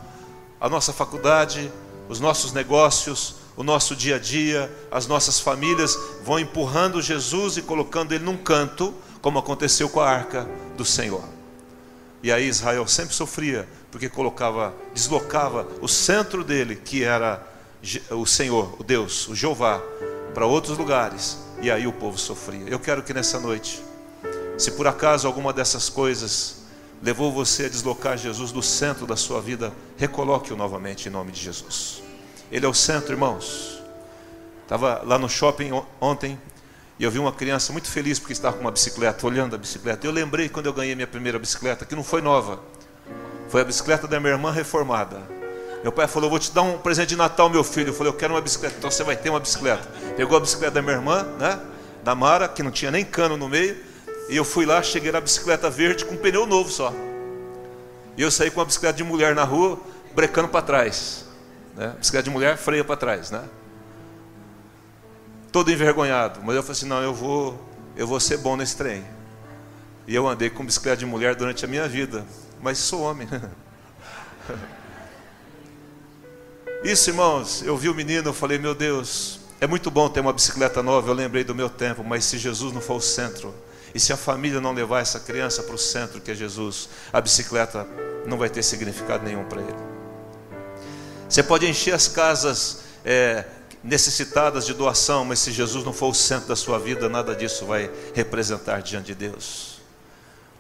a 0.61 0.69
nossa 0.69 0.93
faculdade, 0.93 1.71
os 2.09 2.19
nossos 2.19 2.53
negócios, 2.53 3.37
o 3.59 3.65
nosso 3.65 3.97
dia 3.97 4.15
a 4.15 4.19
dia, 4.21 4.71
as 4.89 5.09
nossas 5.09 5.41
famílias 5.41 5.99
vão 6.23 6.39
empurrando 6.39 7.03
Jesus 7.03 7.57
e 7.57 7.63
colocando 7.63 8.13
ele 8.13 8.23
num 8.23 8.37
canto, 8.37 8.95
como 9.21 9.37
aconteceu 9.37 9.89
com 9.89 9.99
a 9.99 10.09
arca 10.09 10.49
do 10.77 10.85
Senhor. 10.85 11.25
E 12.23 12.31
aí 12.31 12.47
Israel 12.47 12.87
sempre 12.87 13.17
sofria, 13.17 13.69
porque 13.91 14.09
colocava, 14.09 14.73
deslocava 14.95 15.67
o 15.81 15.89
centro 15.89 16.45
dele, 16.45 16.77
que 16.77 17.03
era 17.03 17.45
o 18.11 18.25
Senhor, 18.25 18.77
o 18.79 18.85
Deus, 18.85 19.27
o 19.27 19.35
Jeová, 19.35 19.83
para 20.33 20.47
outros 20.47 20.79
lugares, 20.79 21.39
e 21.61 21.69
aí 21.69 21.85
o 21.85 21.93
povo 21.93 22.17
sofria. 22.17 22.65
Eu 22.69 22.79
quero 22.79 23.03
que 23.03 23.13
nessa 23.13 23.41
noite, 23.41 23.83
se 24.57 24.71
por 24.71 24.87
acaso 24.87 25.27
alguma 25.27 25.53
dessas 25.53 25.89
coisas 25.89 26.59
levou 27.03 27.33
você 27.33 27.65
a 27.65 27.69
deslocar 27.69 28.17
Jesus 28.17 28.53
do 28.53 28.63
centro 28.63 29.05
da 29.05 29.17
sua 29.17 29.41
vida, 29.41 29.73
recoloque-o 29.97 30.57
novamente 30.57 31.09
em 31.09 31.11
nome 31.11 31.33
de 31.33 31.41
Jesus. 31.41 32.08
Ele 32.51 32.65
é 32.65 32.69
o 32.69 32.75
centro, 32.75 33.13
irmãos. 33.13 33.83
Estava 34.63 35.03
lá 35.05 35.19
no 35.19 35.29
shopping 35.29 35.71
ontem 36.01 36.39
e 36.99 37.05
eu 37.05 37.11
vi 37.11 37.19
uma 37.19 37.33
criança 37.33 37.73
muito 37.73 37.89
feliz 37.89 38.19
porque 38.19 38.33
estava 38.33 38.57
com 38.57 38.63
uma 38.63 38.71
bicicleta, 38.71 39.27
olhando 39.27 39.55
a 39.55 39.59
bicicleta. 39.59 40.07
Eu 40.07 40.11
lembrei 40.11 40.49
quando 40.49 40.67
eu 40.67 40.73
ganhei 40.73 40.95
minha 40.95 41.07
primeira 41.07 41.39
bicicleta, 41.39 41.85
que 41.85 41.95
não 41.95 42.03
foi 42.03 42.21
nova, 42.21 42.61
foi 43.49 43.61
a 43.61 43.65
bicicleta 43.65 44.07
da 44.07 44.19
minha 44.19 44.33
irmã 44.33 44.51
reformada. 44.51 45.23
Meu 45.83 45.93
pai 45.93 46.09
falou: 46.09 46.29
Vou 46.29 46.39
te 46.39 46.51
dar 46.53 46.63
um 46.63 46.79
presente 46.79 47.11
de 47.11 47.17
Natal, 47.17 47.49
meu 47.49 47.63
filho. 47.63 47.91
Eu 47.91 47.95
falei: 47.95 48.13
Eu 48.13 48.17
quero 48.17 48.35
uma 48.35 48.41
bicicleta. 48.41 48.77
Então 48.79 48.91
você 48.91 49.05
vai 49.05 49.17
ter 49.17 49.31
uma 49.31 49.41
bicicleta. 49.41 49.89
Pegou 50.17 50.37
a 50.37 50.41
bicicleta 50.41 50.73
da 50.73 50.83
minha 50.83 50.97
irmã, 50.97 51.23
né? 51.39 51.59
Da 52.03 52.15
Mara, 52.15 52.49
que 52.49 52.63
não 52.63 52.71
tinha 52.71 52.91
nem 52.91 53.05
cano 53.05 53.37
no 53.37 53.49
meio. 53.49 53.77
E 54.29 54.37
eu 54.37 54.45
fui 54.45 54.67
lá, 54.67 54.83
cheguei 54.83 55.13
na 55.13 55.21
bicicleta 55.21 55.71
verde 55.71 56.05
com 56.05 56.15
um 56.15 56.19
pneu 56.19 56.47
novo 56.47 56.71
só. 56.71 56.93
E 58.17 58.23
eu 58.23 58.31
saí 58.31 58.51
com 58.51 58.59
uma 58.59 58.67
bicicleta 58.67 58.97
de 58.97 59.05
mulher 59.05 59.35
na 59.35 59.45
rua, 59.45 59.79
brecando 60.15 60.49
para 60.49 60.63
trás. 60.63 61.28
Né? 61.79 61.95
Bicicleta 61.97 62.25
de 62.25 62.31
mulher 62.31 62.57
freia 62.57 62.85
para 62.85 62.97
trás, 62.97 63.31
né? 63.31 63.45
Todo 65.53 65.71
envergonhado. 65.71 66.41
Mas 66.43 66.57
eu 66.57 66.63
falei 66.63 66.73
assim: 66.73 66.87
Não, 66.87 67.01
eu 67.01 67.15
vou, 67.15 67.57
eu 67.97 68.05
vou 68.05 68.19
ser 68.19 68.39
bom 68.39 68.57
nesse 68.57 68.77
trem. 68.77 69.05
E 70.05 70.13
eu 70.15 70.27
andei 70.27 70.51
com 70.51 70.67
bicicleta 70.67 70.97
de 70.97 71.07
mulher 71.07 71.37
durante 71.37 71.65
a 71.65 71.69
minha 71.69 71.89
vida. 71.89 72.27
Mas 72.61 72.79
sou 72.79 73.03
homem. 73.03 73.29
Isso, 76.83 77.11
irmãos, 77.11 77.63
eu 77.63 77.77
vi 77.77 77.89
o 77.89 77.95
menino, 77.95 78.31
eu 78.31 78.35
falei, 78.35 78.59
meu 78.59 78.75
Deus, 78.75 79.39
é 79.61 79.67
muito 79.67 79.89
bom 79.91 80.09
ter 80.09 80.19
uma 80.21 80.33
bicicleta 80.33 80.83
nova, 80.83 81.11
eu 81.11 81.15
lembrei 81.15 81.45
do 81.45 81.55
meu 81.55 81.69
tempo, 81.69 82.03
mas 82.05 82.25
se 82.25 82.39
Jesus 82.39 82.73
não 82.73 82.81
for 82.81 82.97
o 82.97 83.01
centro, 83.01 83.55
e 83.93 84.01
se 84.01 84.13
a 84.13 84.17
família 84.17 84.61
não 84.61 84.73
levar 84.73 85.01
essa 85.01 85.19
criança 85.19 85.63
para 85.63 85.75
o 85.75 85.79
centro 85.79 86.21
que 86.21 86.31
é 86.31 86.35
Jesus, 86.35 86.89
a 87.13 87.21
bicicleta 87.21 87.87
não 88.27 88.39
vai 88.39 88.49
ter 88.49 88.63
significado 88.63 89.25
nenhum 89.25 89.45
para 89.45 89.61
ele. 89.61 89.88
Você 91.29 91.43
pode 91.43 91.67
encher 91.67 91.95
as 91.95 92.09
casas 92.09 92.81
é, 93.05 93.45
necessitadas 93.85 94.65
de 94.65 94.73
doação, 94.73 95.25
mas 95.25 95.39
se 95.41 95.53
Jesus 95.53 95.85
não 95.85 95.93
for 95.93 96.09
o 96.09 96.15
centro 96.15 96.49
da 96.49 96.57
sua 96.57 96.79
vida, 96.79 97.09
nada 97.09 97.35
disso 97.35 97.67
vai 97.67 97.91
representar 98.15 98.81
diante 98.81 99.09
de 99.09 99.15
Deus. 99.15 99.81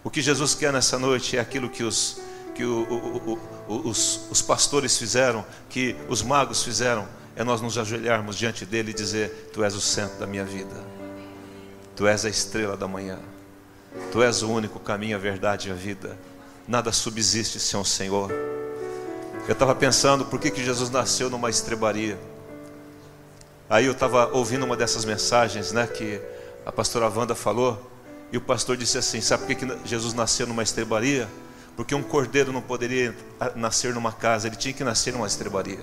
O 0.04 0.10
que 0.10 0.20
Jesus 0.20 0.54
quer 0.54 0.72
nessa 0.72 0.98
noite 0.98 1.36
é 1.36 1.40
aquilo 1.40 1.68
que 1.68 1.82
os 1.82 2.20
que 2.54 2.64
o, 2.64 2.82
o, 2.82 3.38
o, 3.68 3.88
os, 3.88 4.22
os 4.30 4.42
pastores 4.42 4.98
fizeram, 4.98 5.46
que 5.70 5.94
os 6.08 6.22
magos 6.22 6.64
fizeram, 6.64 7.08
é 7.36 7.44
nós 7.44 7.60
nos 7.60 7.78
ajoelharmos 7.78 8.36
diante 8.36 8.66
dele 8.66 8.90
e 8.90 8.94
dizer: 8.94 9.50
Tu 9.52 9.62
és 9.62 9.74
o 9.76 9.80
centro 9.80 10.18
da 10.18 10.26
minha 10.26 10.44
vida, 10.44 10.74
Tu 11.94 12.06
és 12.08 12.24
a 12.24 12.28
estrela 12.28 12.76
da 12.76 12.88
manhã, 12.88 13.20
Tu 14.10 14.20
és 14.22 14.42
o 14.42 14.50
único 14.50 14.80
caminho, 14.80 15.16
a 15.16 15.20
verdade 15.20 15.68
e 15.68 15.70
a 15.70 15.74
vida. 15.74 16.18
Nada 16.66 16.90
subsiste 16.90 17.60
sem 17.60 17.78
o 17.78 17.84
Senhor. 17.84 18.57
Eu 19.48 19.54
estava 19.54 19.74
pensando 19.74 20.26
por 20.26 20.38
que, 20.38 20.50
que 20.50 20.62
Jesus 20.62 20.90
nasceu 20.90 21.30
numa 21.30 21.48
estrebaria. 21.48 22.18
Aí 23.70 23.86
eu 23.86 23.92
estava 23.92 24.26
ouvindo 24.34 24.66
uma 24.66 24.76
dessas 24.76 25.06
mensagens, 25.06 25.72
né, 25.72 25.86
que 25.86 26.20
a 26.66 26.70
pastora 26.70 27.08
Wanda 27.08 27.34
falou, 27.34 27.90
e 28.30 28.36
o 28.36 28.42
pastor 28.42 28.76
disse 28.76 28.98
assim: 28.98 29.22
Sabe 29.22 29.46
por 29.46 29.56
que, 29.56 29.66
que 29.66 29.88
Jesus 29.88 30.12
nasceu 30.12 30.46
numa 30.46 30.62
estrebaria? 30.62 31.26
Porque 31.74 31.94
um 31.94 32.02
cordeiro 32.02 32.52
não 32.52 32.60
poderia 32.60 33.16
nascer 33.56 33.94
numa 33.94 34.12
casa, 34.12 34.48
ele 34.48 34.56
tinha 34.56 34.74
que 34.74 34.84
nascer 34.84 35.14
numa 35.14 35.26
estrebaria. 35.26 35.80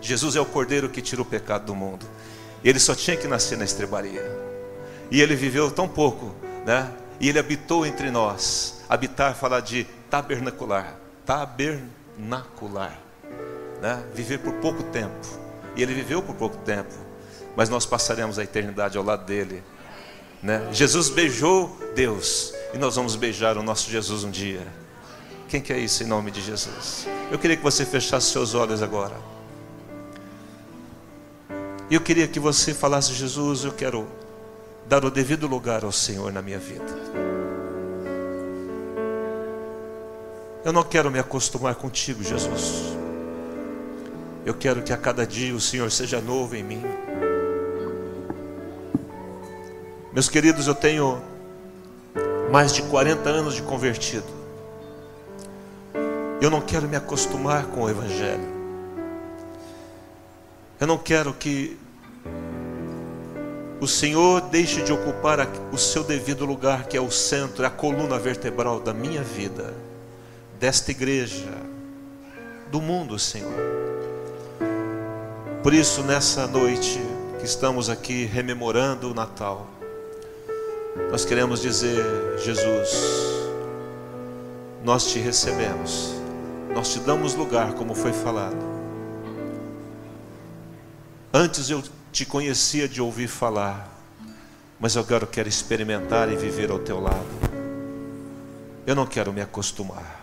Jesus 0.00 0.34
é 0.34 0.40
o 0.40 0.46
cordeiro 0.46 0.88
que 0.88 1.02
tira 1.02 1.20
o 1.20 1.24
pecado 1.26 1.66
do 1.66 1.74
mundo. 1.74 2.06
Ele 2.64 2.78
só 2.78 2.94
tinha 2.94 3.14
que 3.14 3.28
nascer 3.28 3.58
na 3.58 3.64
estrebaria. 3.66 4.24
E 5.10 5.20
ele 5.20 5.36
viveu 5.36 5.70
tão 5.70 5.86
pouco, 5.86 6.34
né? 6.64 6.90
E 7.20 7.28
ele 7.28 7.38
habitou 7.38 7.84
entre 7.84 8.10
nós. 8.10 8.82
Habitar 8.88 9.34
falar 9.34 9.60
de 9.60 9.84
tabernacular, 10.08 10.96
tabernacular, 11.26 12.01
né? 13.80 14.02
Viver 14.14 14.38
por 14.38 14.52
pouco 14.54 14.82
tempo. 14.84 15.26
E 15.74 15.82
ele 15.82 15.94
viveu 15.94 16.22
por 16.22 16.34
pouco 16.34 16.56
tempo, 16.58 16.94
mas 17.56 17.68
nós 17.68 17.86
passaremos 17.86 18.38
a 18.38 18.44
eternidade 18.44 18.96
ao 18.96 19.04
lado 19.04 19.24
dele. 19.24 19.62
Né? 20.42 20.68
Jesus 20.72 21.08
beijou 21.08 21.76
Deus 21.94 22.52
e 22.74 22.78
nós 22.78 22.96
vamos 22.96 23.16
beijar 23.16 23.56
o 23.56 23.62
nosso 23.62 23.90
Jesus 23.90 24.24
um 24.24 24.30
dia. 24.30 24.66
Quem 25.48 25.60
quer 25.60 25.78
isso 25.78 26.02
em 26.02 26.06
nome 26.06 26.30
de 26.30 26.40
Jesus? 26.40 27.06
Eu 27.30 27.38
queria 27.38 27.56
que 27.56 27.62
você 27.62 27.84
fechasse 27.84 28.30
seus 28.30 28.54
olhos 28.54 28.82
agora. 28.82 29.14
E 31.90 31.94
eu 31.94 32.00
queria 32.00 32.26
que 32.26 32.40
você 32.40 32.72
falasse: 32.72 33.12
Jesus, 33.12 33.64
eu 33.64 33.72
quero 33.72 34.08
dar 34.86 35.04
o 35.04 35.10
devido 35.10 35.46
lugar 35.46 35.84
ao 35.84 35.92
Senhor 35.92 36.32
na 36.32 36.40
minha 36.40 36.58
vida. 36.58 37.41
Eu 40.64 40.72
não 40.72 40.84
quero 40.84 41.10
me 41.10 41.18
acostumar 41.18 41.74
contigo, 41.74 42.22
Jesus. 42.22 42.96
Eu 44.46 44.54
quero 44.54 44.82
que 44.82 44.92
a 44.92 44.96
cada 44.96 45.26
dia 45.26 45.54
o 45.54 45.60
Senhor 45.60 45.90
seja 45.90 46.20
novo 46.20 46.54
em 46.54 46.62
mim. 46.62 46.82
Meus 50.12 50.28
queridos, 50.28 50.66
eu 50.66 50.74
tenho 50.74 51.20
mais 52.50 52.72
de 52.72 52.82
40 52.82 53.28
anos 53.28 53.54
de 53.54 53.62
convertido. 53.62 54.26
Eu 56.40 56.50
não 56.50 56.60
quero 56.60 56.88
me 56.88 56.96
acostumar 56.96 57.66
com 57.66 57.82
o 57.82 57.90
Evangelho. 57.90 58.52
Eu 60.78 60.86
não 60.86 60.98
quero 60.98 61.32
que 61.32 61.78
o 63.80 63.86
Senhor 63.88 64.42
deixe 64.42 64.82
de 64.82 64.92
ocupar 64.92 65.48
o 65.72 65.78
seu 65.78 66.04
devido 66.04 66.44
lugar, 66.44 66.86
que 66.86 66.96
é 66.96 67.00
o 67.00 67.10
centro, 67.10 67.66
a 67.66 67.70
coluna 67.70 68.18
vertebral 68.18 68.78
da 68.78 68.92
minha 68.92 69.22
vida, 69.22 69.74
desta 70.62 70.92
igreja, 70.92 71.52
do 72.70 72.80
mundo, 72.80 73.18
Senhor. 73.18 73.52
Por 75.60 75.74
isso, 75.74 76.04
nessa 76.04 76.46
noite 76.46 77.00
que 77.40 77.44
estamos 77.44 77.90
aqui 77.90 78.26
rememorando 78.26 79.10
o 79.10 79.14
Natal, 79.14 79.66
nós 81.10 81.24
queremos 81.24 81.60
dizer: 81.60 82.04
Jesus, 82.38 82.90
nós 84.84 85.10
te 85.10 85.18
recebemos 85.18 86.12
nós 86.72 86.90
te 86.90 87.00
damos 87.00 87.34
lugar, 87.34 87.74
como 87.74 87.94
foi 87.94 88.12
falado. 88.14 88.56
Antes 91.30 91.68
eu 91.68 91.82
te 92.10 92.24
conhecia 92.24 92.88
de 92.88 92.98
ouvir 93.02 93.28
falar, 93.28 93.92
mas 94.80 94.96
agora 94.96 95.24
eu 95.24 95.28
quero 95.28 95.50
experimentar 95.50 96.32
e 96.32 96.36
viver 96.36 96.70
ao 96.70 96.78
teu 96.78 96.98
lado. 96.98 97.26
Eu 98.86 98.94
não 98.94 99.04
quero 99.04 99.34
me 99.34 99.42
acostumar. 99.42 100.21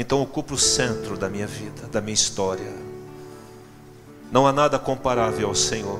Então 0.00 0.22
ocupa 0.22 0.54
o 0.54 0.58
centro 0.58 1.16
da 1.18 1.28
minha 1.28 1.46
vida, 1.48 1.88
da 1.88 2.00
minha 2.00 2.14
história. 2.14 2.72
Não 4.30 4.46
há 4.46 4.52
nada 4.52 4.78
comparável 4.78 5.48
ao 5.48 5.56
Senhor. 5.56 5.98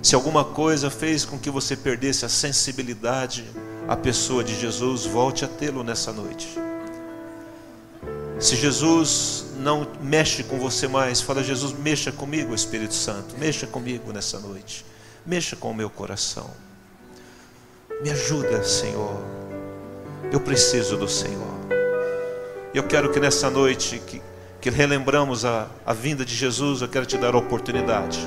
Se 0.00 0.14
alguma 0.14 0.44
coisa 0.44 0.90
fez 0.90 1.24
com 1.24 1.36
que 1.36 1.50
você 1.50 1.76
perdesse 1.76 2.24
a 2.24 2.28
sensibilidade 2.28 3.44
à 3.88 3.96
pessoa 3.96 4.44
de 4.44 4.54
Jesus, 4.54 5.06
volte 5.06 5.44
a 5.44 5.48
tê-lo 5.48 5.82
nessa 5.82 6.12
noite. 6.12 6.56
Se 8.38 8.54
Jesus 8.54 9.46
não 9.58 9.88
mexe 10.00 10.44
com 10.44 10.60
você 10.60 10.86
mais, 10.86 11.20
fala: 11.20 11.42
Jesus, 11.42 11.76
mexa 11.76 12.12
comigo, 12.12 12.54
Espírito 12.54 12.94
Santo, 12.94 13.36
mexa 13.36 13.66
comigo 13.66 14.12
nessa 14.12 14.38
noite, 14.38 14.86
mexa 15.26 15.56
com 15.56 15.72
o 15.72 15.74
meu 15.74 15.90
coração. 15.90 16.48
Me 18.04 18.08
ajuda, 18.08 18.62
Senhor. 18.62 19.20
Eu 20.30 20.40
preciso 20.40 20.96
do 20.96 21.08
Senhor. 21.08 21.75
Eu 22.76 22.82
quero 22.82 23.10
que 23.10 23.18
nessa 23.18 23.48
noite 23.48 23.98
que, 24.06 24.20
que 24.60 24.68
relembramos 24.68 25.46
a, 25.46 25.66
a 25.86 25.94
vinda 25.94 26.26
de 26.26 26.34
Jesus, 26.34 26.82
eu 26.82 26.88
quero 26.88 27.06
te 27.06 27.16
dar 27.16 27.34
a 27.34 27.38
oportunidade. 27.38 28.20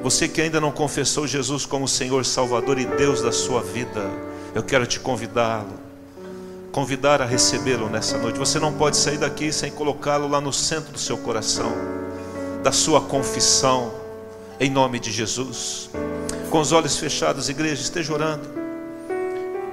Você 0.00 0.28
que 0.28 0.40
ainda 0.40 0.60
não 0.60 0.70
confessou 0.70 1.26
Jesus 1.26 1.66
como 1.66 1.88
Senhor, 1.88 2.24
Salvador 2.24 2.78
e 2.78 2.86
Deus 2.86 3.20
da 3.20 3.32
sua 3.32 3.60
vida, 3.60 4.08
eu 4.54 4.62
quero 4.62 4.86
te 4.86 5.00
convidá-lo 5.00 5.86
convidar 6.70 7.20
a 7.20 7.24
recebê-lo 7.24 7.88
nessa 7.88 8.16
noite. 8.16 8.38
Você 8.38 8.60
não 8.60 8.72
pode 8.72 8.96
sair 8.96 9.18
daqui 9.18 9.50
sem 9.50 9.72
colocá-lo 9.72 10.28
lá 10.28 10.40
no 10.40 10.52
centro 10.52 10.92
do 10.92 10.98
seu 10.98 11.18
coração, 11.18 11.72
da 12.62 12.70
sua 12.70 13.00
confissão, 13.00 13.92
em 14.60 14.70
nome 14.70 15.00
de 15.00 15.10
Jesus. 15.10 15.90
Com 16.48 16.60
os 16.60 16.70
olhos 16.70 16.96
fechados, 16.96 17.48
igreja, 17.48 17.82
esteja 17.82 18.12
orando. 18.12 18.46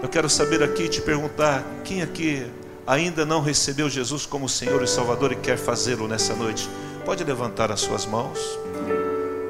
Eu 0.02 0.10
quero 0.10 0.28
saber 0.28 0.64
aqui, 0.64 0.90
te 0.90 1.02
perguntar: 1.02 1.64
quem 1.84 2.02
aqui 2.02 2.50
ainda 2.86 3.26
não 3.26 3.42
recebeu 3.42 3.90
Jesus 3.90 4.26
como 4.26 4.50
Senhor 4.50 4.82
e 4.84 4.88
Salvador 4.88 5.32
e 5.32 5.36
quer 5.36 5.58
fazê-lo 5.58 6.08
nessa 6.08 6.34
noite? 6.36 6.70
Pode 7.06 7.24
levantar 7.24 7.72
as 7.72 7.82
suas 7.82 8.06
mãos. 8.06 8.40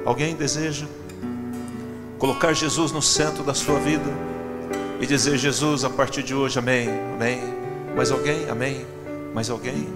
Alguém 0.05 0.35
deseja 0.35 0.85
colocar 2.17 2.53
Jesus 2.53 2.91
no 2.91 3.01
centro 3.01 3.43
da 3.43 3.53
sua 3.53 3.79
vida? 3.79 4.33
e 5.03 5.05
dizer: 5.05 5.37
Jesus, 5.37 5.83
a 5.83 5.89
partir 5.89 6.23
de 6.23 6.33
hoje, 6.33 6.57
amém, 6.57 6.87
amém. 7.15 7.41
Mais 7.93 8.09
alguém? 8.09 8.49
Amém. 8.49 8.87
Mais 9.33 9.49
alguém? 9.49 9.87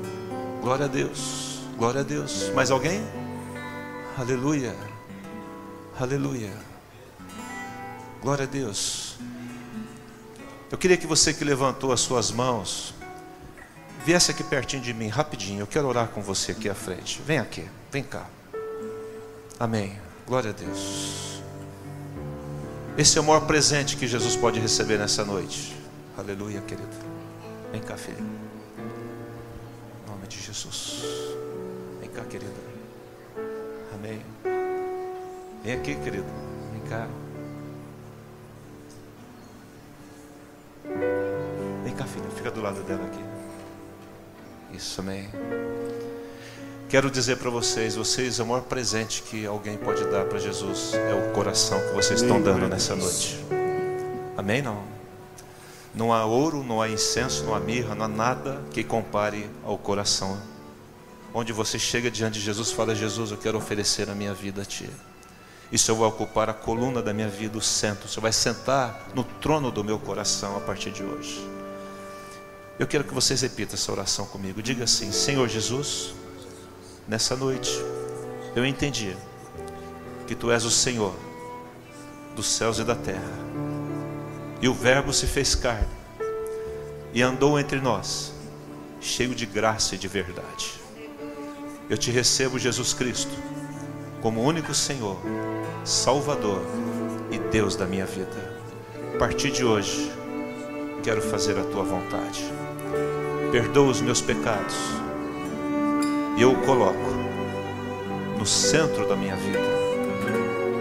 Glória 0.61 0.83
a 0.83 0.87
Deus, 0.87 1.61
glória 1.77 2.01
a 2.01 2.03
Deus. 2.03 2.51
Mais 2.53 2.69
alguém? 2.69 3.01
Aleluia. 4.17 4.75
Aleluia. 5.97 6.51
Glória 8.21 8.43
a 8.43 8.47
Deus. 8.47 9.17
Eu 10.69 10.77
queria 10.77 10.97
que 10.97 11.07
você 11.07 11.33
que 11.33 11.45
levantou 11.45 11.93
as 11.93 12.01
suas 12.01 12.29
mãos 12.29 12.93
viesse 14.07 14.31
aqui 14.31 14.41
pertinho 14.41 14.81
de 14.81 14.93
mim, 14.93 15.09
rapidinho. 15.09 15.59
Eu 15.59 15.67
quero 15.67 15.85
orar 15.85 16.07
com 16.07 16.21
você 16.21 16.53
aqui 16.53 16.69
à 16.69 16.73
frente. 16.73 17.21
Vem 17.25 17.39
aqui, 17.39 17.67
vem 17.91 18.01
cá. 18.01 18.25
Amém. 19.59 19.99
Glória 20.25 20.51
a 20.51 20.53
Deus. 20.53 21.41
Esse 22.97 23.17
é 23.17 23.21
o 23.21 23.23
maior 23.25 23.41
presente 23.41 23.97
que 23.97 24.07
Jesus 24.07 24.37
pode 24.37 24.61
receber 24.61 24.97
nessa 24.97 25.25
noite. 25.25 25.75
Aleluia, 26.17 26.61
querido. 26.61 26.87
Vem 27.69 27.81
cá, 27.81 27.97
filho. 27.97 28.25
Em 28.77 30.09
nome 30.09 30.25
de 30.25 30.39
Jesus. 30.39 31.03
Vem 31.99 32.09
cá, 32.09 32.23
querida. 32.23 32.49
Amém. 33.93 34.21
Vem 35.65 35.73
aqui, 35.73 35.95
querido. 35.95 36.31
Vem 36.71 36.81
cá. 36.89 37.07
Vem 41.83 41.93
cá, 41.93 42.05
filha. 42.05 42.29
Fica 42.37 42.49
do 42.51 42.61
lado 42.61 42.81
dela 42.83 43.03
aqui. 43.05 43.26
Isso, 44.73 45.01
amém. 45.01 45.29
Quero 46.89 47.11
dizer 47.11 47.37
para 47.37 47.49
vocês, 47.49 47.95
vocês, 47.95 48.39
o 48.39 48.45
maior 48.45 48.61
presente 48.61 49.21
que 49.23 49.45
alguém 49.45 49.77
pode 49.77 50.05
dar 50.05 50.25
para 50.25 50.39
Jesus 50.39 50.93
é 50.93 51.13
o 51.13 51.33
coração 51.33 51.79
que 51.81 51.93
vocês 51.93 52.21
estão 52.21 52.41
dando 52.41 52.67
nessa 52.67 52.95
noite. 52.95 53.37
Amém? 54.37 54.61
Não? 54.61 54.81
Não 55.93 56.13
há 56.13 56.25
ouro, 56.25 56.63
não 56.63 56.81
há 56.81 56.87
incenso, 56.87 57.43
não 57.43 57.55
há 57.55 57.59
mirra, 57.59 57.95
não 57.95 58.05
há 58.05 58.07
nada 58.07 58.61
que 58.71 58.83
compare 58.83 59.49
ao 59.65 59.77
coração. 59.77 60.39
Onde 61.33 61.51
você 61.51 61.77
chega 61.77 62.09
diante 62.09 62.35
de 62.35 62.45
Jesus 62.45 62.69
e 62.69 62.75
fala: 62.75 62.95
Jesus, 62.95 63.31
eu 63.31 63.37
quero 63.37 63.57
oferecer 63.57 64.09
a 64.09 64.15
minha 64.15 64.33
vida 64.33 64.61
a 64.61 64.65
Ti. 64.65 64.89
Isso 65.71 65.91
eu 65.91 65.95
vou 65.95 66.07
ocupar 66.07 66.49
a 66.49 66.53
coluna 66.53 67.01
da 67.01 67.13
minha 67.13 67.27
vida, 67.27 67.57
o 67.57 67.61
centro. 67.61 68.07
Você 68.07 68.21
vai 68.21 68.31
sentar 68.31 69.09
no 69.13 69.23
trono 69.23 69.71
do 69.71 69.83
meu 69.83 69.99
coração 69.99 70.55
a 70.55 70.61
partir 70.61 70.91
de 70.91 71.03
hoje. 71.03 71.45
Eu 72.79 72.85
quero 72.85 73.03
que 73.03 73.13
vocês 73.13 73.41
repitam 73.41 73.73
essa 73.73 73.91
oração 73.91 74.25
comigo. 74.27 74.61
Diga 74.61 74.83
assim: 74.83 75.11
Senhor 75.11 75.47
Jesus, 75.47 76.13
nessa 77.07 77.35
noite 77.35 77.71
eu 78.55 78.63
entendi 78.63 79.15
que 80.27 80.35
Tu 80.35 80.51
és 80.51 80.63
o 80.63 80.69
Senhor 80.69 81.15
dos 82.35 82.45
céus 82.45 82.77
e 82.77 82.83
da 82.83 82.95
terra. 82.95 83.47
E 84.61 84.67
o 84.67 84.73
Verbo 84.73 85.11
se 85.11 85.25
fez 85.25 85.55
carne 85.55 85.87
e 87.13 87.21
andou 87.23 87.59
entre 87.59 87.81
nós, 87.81 88.31
cheio 89.01 89.33
de 89.33 89.47
graça 89.47 89.95
e 89.95 89.97
de 89.97 90.07
verdade. 90.07 90.73
Eu 91.89 91.97
te 91.97 92.11
recebo, 92.11 92.59
Jesus 92.59 92.93
Cristo, 92.93 93.31
como 94.21 94.43
único 94.43 94.73
Senhor, 94.75 95.17
Salvador 95.83 96.61
e 97.31 97.39
Deus 97.39 97.75
da 97.75 97.87
minha 97.87 98.05
vida. 98.05 98.61
A 99.15 99.17
partir 99.17 99.51
de 99.51 99.65
hoje, 99.65 100.11
quero 101.03 101.21
fazer 101.23 101.57
a 101.57 101.63
tua 101.63 101.83
vontade 101.83 102.66
perdoa 103.57 103.89
os 103.89 104.01
meus 104.01 104.21
pecados 104.21 104.75
e 106.37 106.43
eu 106.43 106.51
o 106.51 106.57
coloco 106.57 107.09
no 108.37 108.45
centro 108.45 109.07
da 109.07 109.15
minha 109.15 109.35
vida, 109.35 109.59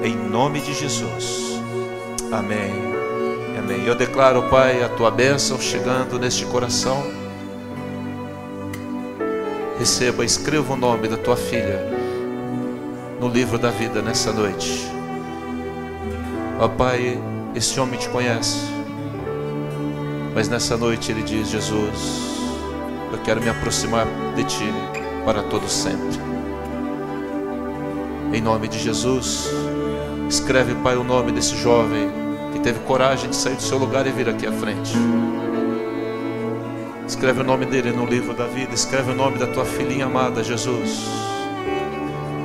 em 0.04 0.14
nome 0.14 0.60
de 0.60 0.74
Jesus. 0.74 1.58
Amém. 2.30 2.74
Amém. 3.58 3.82
Eu 3.86 3.94
declaro, 3.94 4.50
Pai, 4.50 4.82
a 4.82 4.90
tua 4.90 5.10
bênção 5.10 5.58
chegando 5.58 6.18
neste 6.18 6.44
coração. 6.44 7.02
Receba, 9.78 10.22
escreva 10.22 10.74
o 10.74 10.76
nome 10.76 11.08
da 11.08 11.16
tua 11.16 11.34
filha 11.34 11.80
no 13.18 13.26
livro 13.26 13.58
da 13.58 13.70
vida 13.70 14.02
nessa 14.02 14.34
noite. 14.34 14.86
Ó 16.60 16.68
Pai, 16.68 17.18
esse 17.54 17.80
homem 17.80 17.98
te 17.98 18.10
conhece, 18.10 18.66
mas 20.34 20.46
nessa 20.46 20.76
noite 20.76 21.10
ele 21.10 21.22
diz: 21.22 21.48
Jesus, 21.48 22.35
quero 23.26 23.42
me 23.42 23.48
aproximar 23.48 24.06
de 24.36 24.44
Ti 24.44 24.72
para 25.24 25.42
todo 25.42 25.68
sempre. 25.68 26.16
Em 28.32 28.40
nome 28.40 28.68
de 28.68 28.78
Jesus, 28.78 29.50
escreve, 30.28 30.76
Pai, 30.76 30.96
o 30.96 31.02
nome 31.02 31.32
desse 31.32 31.56
jovem 31.56 32.08
que 32.52 32.60
teve 32.60 32.78
coragem 32.80 33.28
de 33.28 33.34
sair 33.34 33.56
do 33.56 33.62
seu 33.62 33.78
lugar 33.78 34.06
e 34.06 34.12
vir 34.12 34.28
aqui 34.28 34.46
à 34.46 34.52
frente. 34.52 34.94
Escreve 37.04 37.40
o 37.40 37.44
nome 37.44 37.66
dele 37.66 37.90
no 37.90 38.06
livro 38.06 38.32
da 38.32 38.46
vida, 38.46 38.72
escreve 38.72 39.10
o 39.10 39.14
nome 39.14 39.38
da 39.38 39.48
tua 39.48 39.64
filhinha 39.64 40.06
amada, 40.06 40.44
Jesus. 40.44 41.06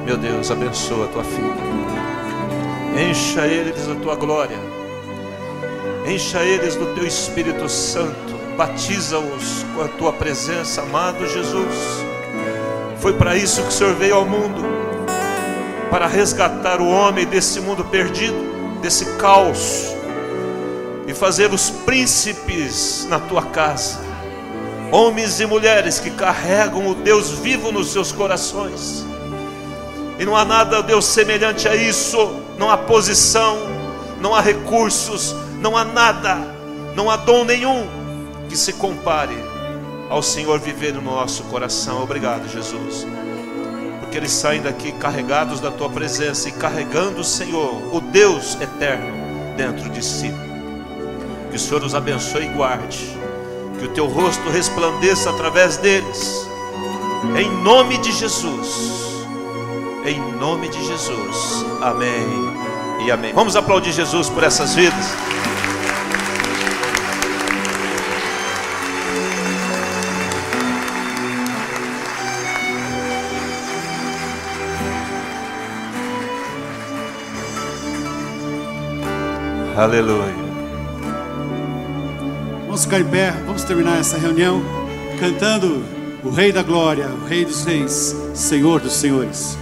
Meu 0.03 0.17
Deus, 0.17 0.49
abençoa 0.49 1.05
a 1.05 1.07
tua 1.09 1.23
filha. 1.23 3.07
Encha 3.07 3.45
eles 3.45 3.85
da 3.85 3.93
tua 3.95 4.15
glória. 4.15 4.57
Encha 6.07 6.39
eles 6.39 6.75
do 6.75 6.87
teu 6.95 7.05
Espírito 7.05 7.69
Santo 7.69 8.40
batiza-os 8.61 9.65
com 9.73 9.81
a 9.81 9.87
tua 9.87 10.13
presença, 10.13 10.83
amado 10.83 11.27
Jesus. 11.27 11.75
Foi 12.99 13.11
para 13.11 13.35
isso 13.35 13.63
que 13.63 13.69
o 13.69 13.71
Senhor 13.71 13.95
veio 13.95 14.13
ao 14.13 14.23
mundo 14.23 14.61
para 15.89 16.05
resgatar 16.05 16.79
o 16.79 16.87
homem 16.87 17.25
desse 17.25 17.59
mundo 17.59 17.83
perdido, 17.83 18.79
desse 18.79 19.17
caos, 19.17 19.95
e 21.07 21.13
fazer 21.15 21.51
os 21.51 21.71
príncipes 21.71 23.07
na 23.09 23.19
tua 23.19 23.41
casa, 23.47 23.99
homens 24.91 25.39
e 25.39 25.47
mulheres 25.47 25.99
que 25.99 26.11
carregam 26.11 26.87
o 26.87 26.93
Deus 26.93 27.31
vivo 27.31 27.71
nos 27.71 27.91
seus 27.91 28.11
corações. 28.11 29.03
E 30.19 30.23
não 30.23 30.35
há 30.35 30.45
nada, 30.45 30.83
Deus, 30.83 31.05
semelhante 31.05 31.67
a 31.67 31.75
isso, 31.75 32.35
não 32.59 32.69
há 32.69 32.77
posição, 32.77 33.57
não 34.21 34.35
há 34.35 34.39
recursos, 34.39 35.35
não 35.59 35.75
há 35.75 35.83
nada, 35.83 36.37
não 36.95 37.09
há 37.09 37.15
dom 37.15 37.43
nenhum 37.43 38.00
que 38.51 38.57
se 38.57 38.73
compare 38.73 39.37
ao 40.09 40.21
Senhor 40.21 40.59
viver 40.59 40.93
no 40.93 41.01
nosso 41.01 41.41
coração. 41.45 42.03
Obrigado, 42.03 42.49
Jesus. 42.49 43.07
Porque 44.01 44.17
eles 44.17 44.31
saem 44.31 44.61
daqui 44.61 44.91
carregados 44.91 45.61
da 45.61 45.71
tua 45.71 45.89
presença 45.89 46.49
e 46.49 46.51
carregando 46.51 47.21
o 47.21 47.23
Senhor, 47.23 47.95
o 47.95 48.01
Deus 48.01 48.59
eterno, 48.59 49.55
dentro 49.55 49.89
de 49.89 50.03
si. 50.03 50.33
Que 51.49 51.55
o 51.55 51.59
Senhor 51.59 51.81
os 51.81 51.95
abençoe 51.95 52.43
e 52.43 52.49
guarde. 52.49 53.17
Que 53.79 53.85
o 53.85 53.93
teu 53.93 54.05
rosto 54.07 54.49
resplandeça 54.49 55.29
através 55.29 55.77
deles. 55.77 56.45
Em 57.39 57.49
nome 57.63 57.99
de 57.99 58.11
Jesus. 58.11 59.23
Em 60.05 60.19
nome 60.35 60.67
de 60.67 60.85
Jesus. 60.85 61.65
Amém 61.81 62.27
e 63.05 63.11
amém. 63.11 63.31
Vamos 63.31 63.55
aplaudir 63.55 63.93
Jesus 63.93 64.29
por 64.29 64.43
essas 64.43 64.75
vidas. 64.75 65.40
Aleluia. 79.81 80.35
Vamos 82.67 82.83
ficar 82.83 82.99
em 82.99 83.05
pé, 83.05 83.31
vamos 83.47 83.63
terminar 83.63 83.97
essa 83.97 84.15
reunião 84.15 84.61
cantando 85.19 85.83
o 86.23 86.29
Rei 86.29 86.51
da 86.51 86.61
Glória, 86.61 87.07
o 87.07 87.25
Rei 87.25 87.43
dos 87.43 87.65
Reis, 87.65 88.15
Senhor 88.35 88.79
dos 88.79 88.93
Senhores. 88.93 89.57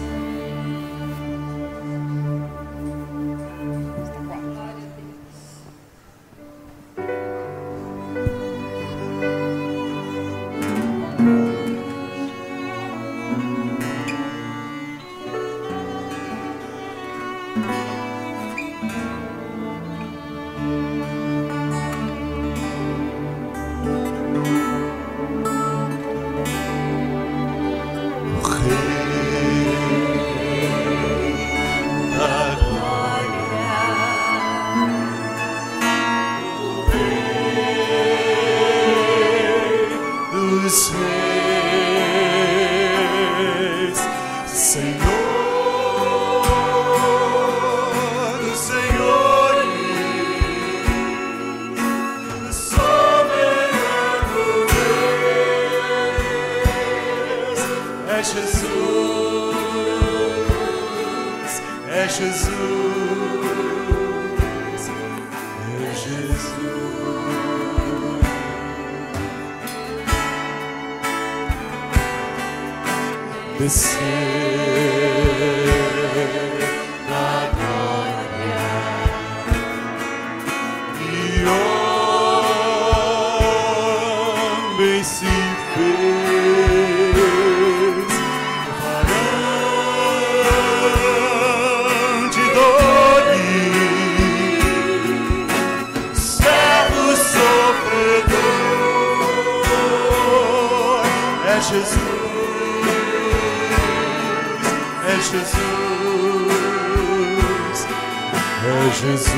Jesus. 108.92 109.32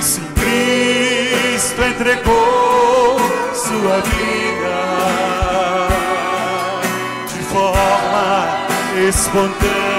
Se 0.00 0.20
Cristo 0.20 1.82
entregou 1.82 3.18
sua 3.54 4.00
vida 4.00 4.78
de 7.28 7.42
forma 7.44 8.66
espontânea. 9.08 9.91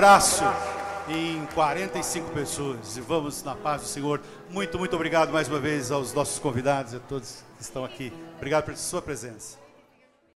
abraço 0.00 0.44
em 1.10 1.44
45 1.52 2.30
pessoas 2.30 2.96
e 2.96 3.02
vamos 3.02 3.42
na 3.42 3.54
paz 3.54 3.82
do 3.82 3.86
Senhor. 3.86 4.18
Muito, 4.48 4.78
muito 4.78 4.96
obrigado 4.96 5.30
mais 5.30 5.46
uma 5.46 5.58
vez 5.58 5.90
aos 5.90 6.14
nossos 6.14 6.38
convidados 6.38 6.94
e 6.94 6.96
a 6.96 7.00
todos 7.00 7.44
que 7.58 7.62
estão 7.62 7.84
aqui. 7.84 8.10
Obrigado 8.38 8.64
pela 8.64 8.78
sua 8.78 9.02
presença. 9.02 9.58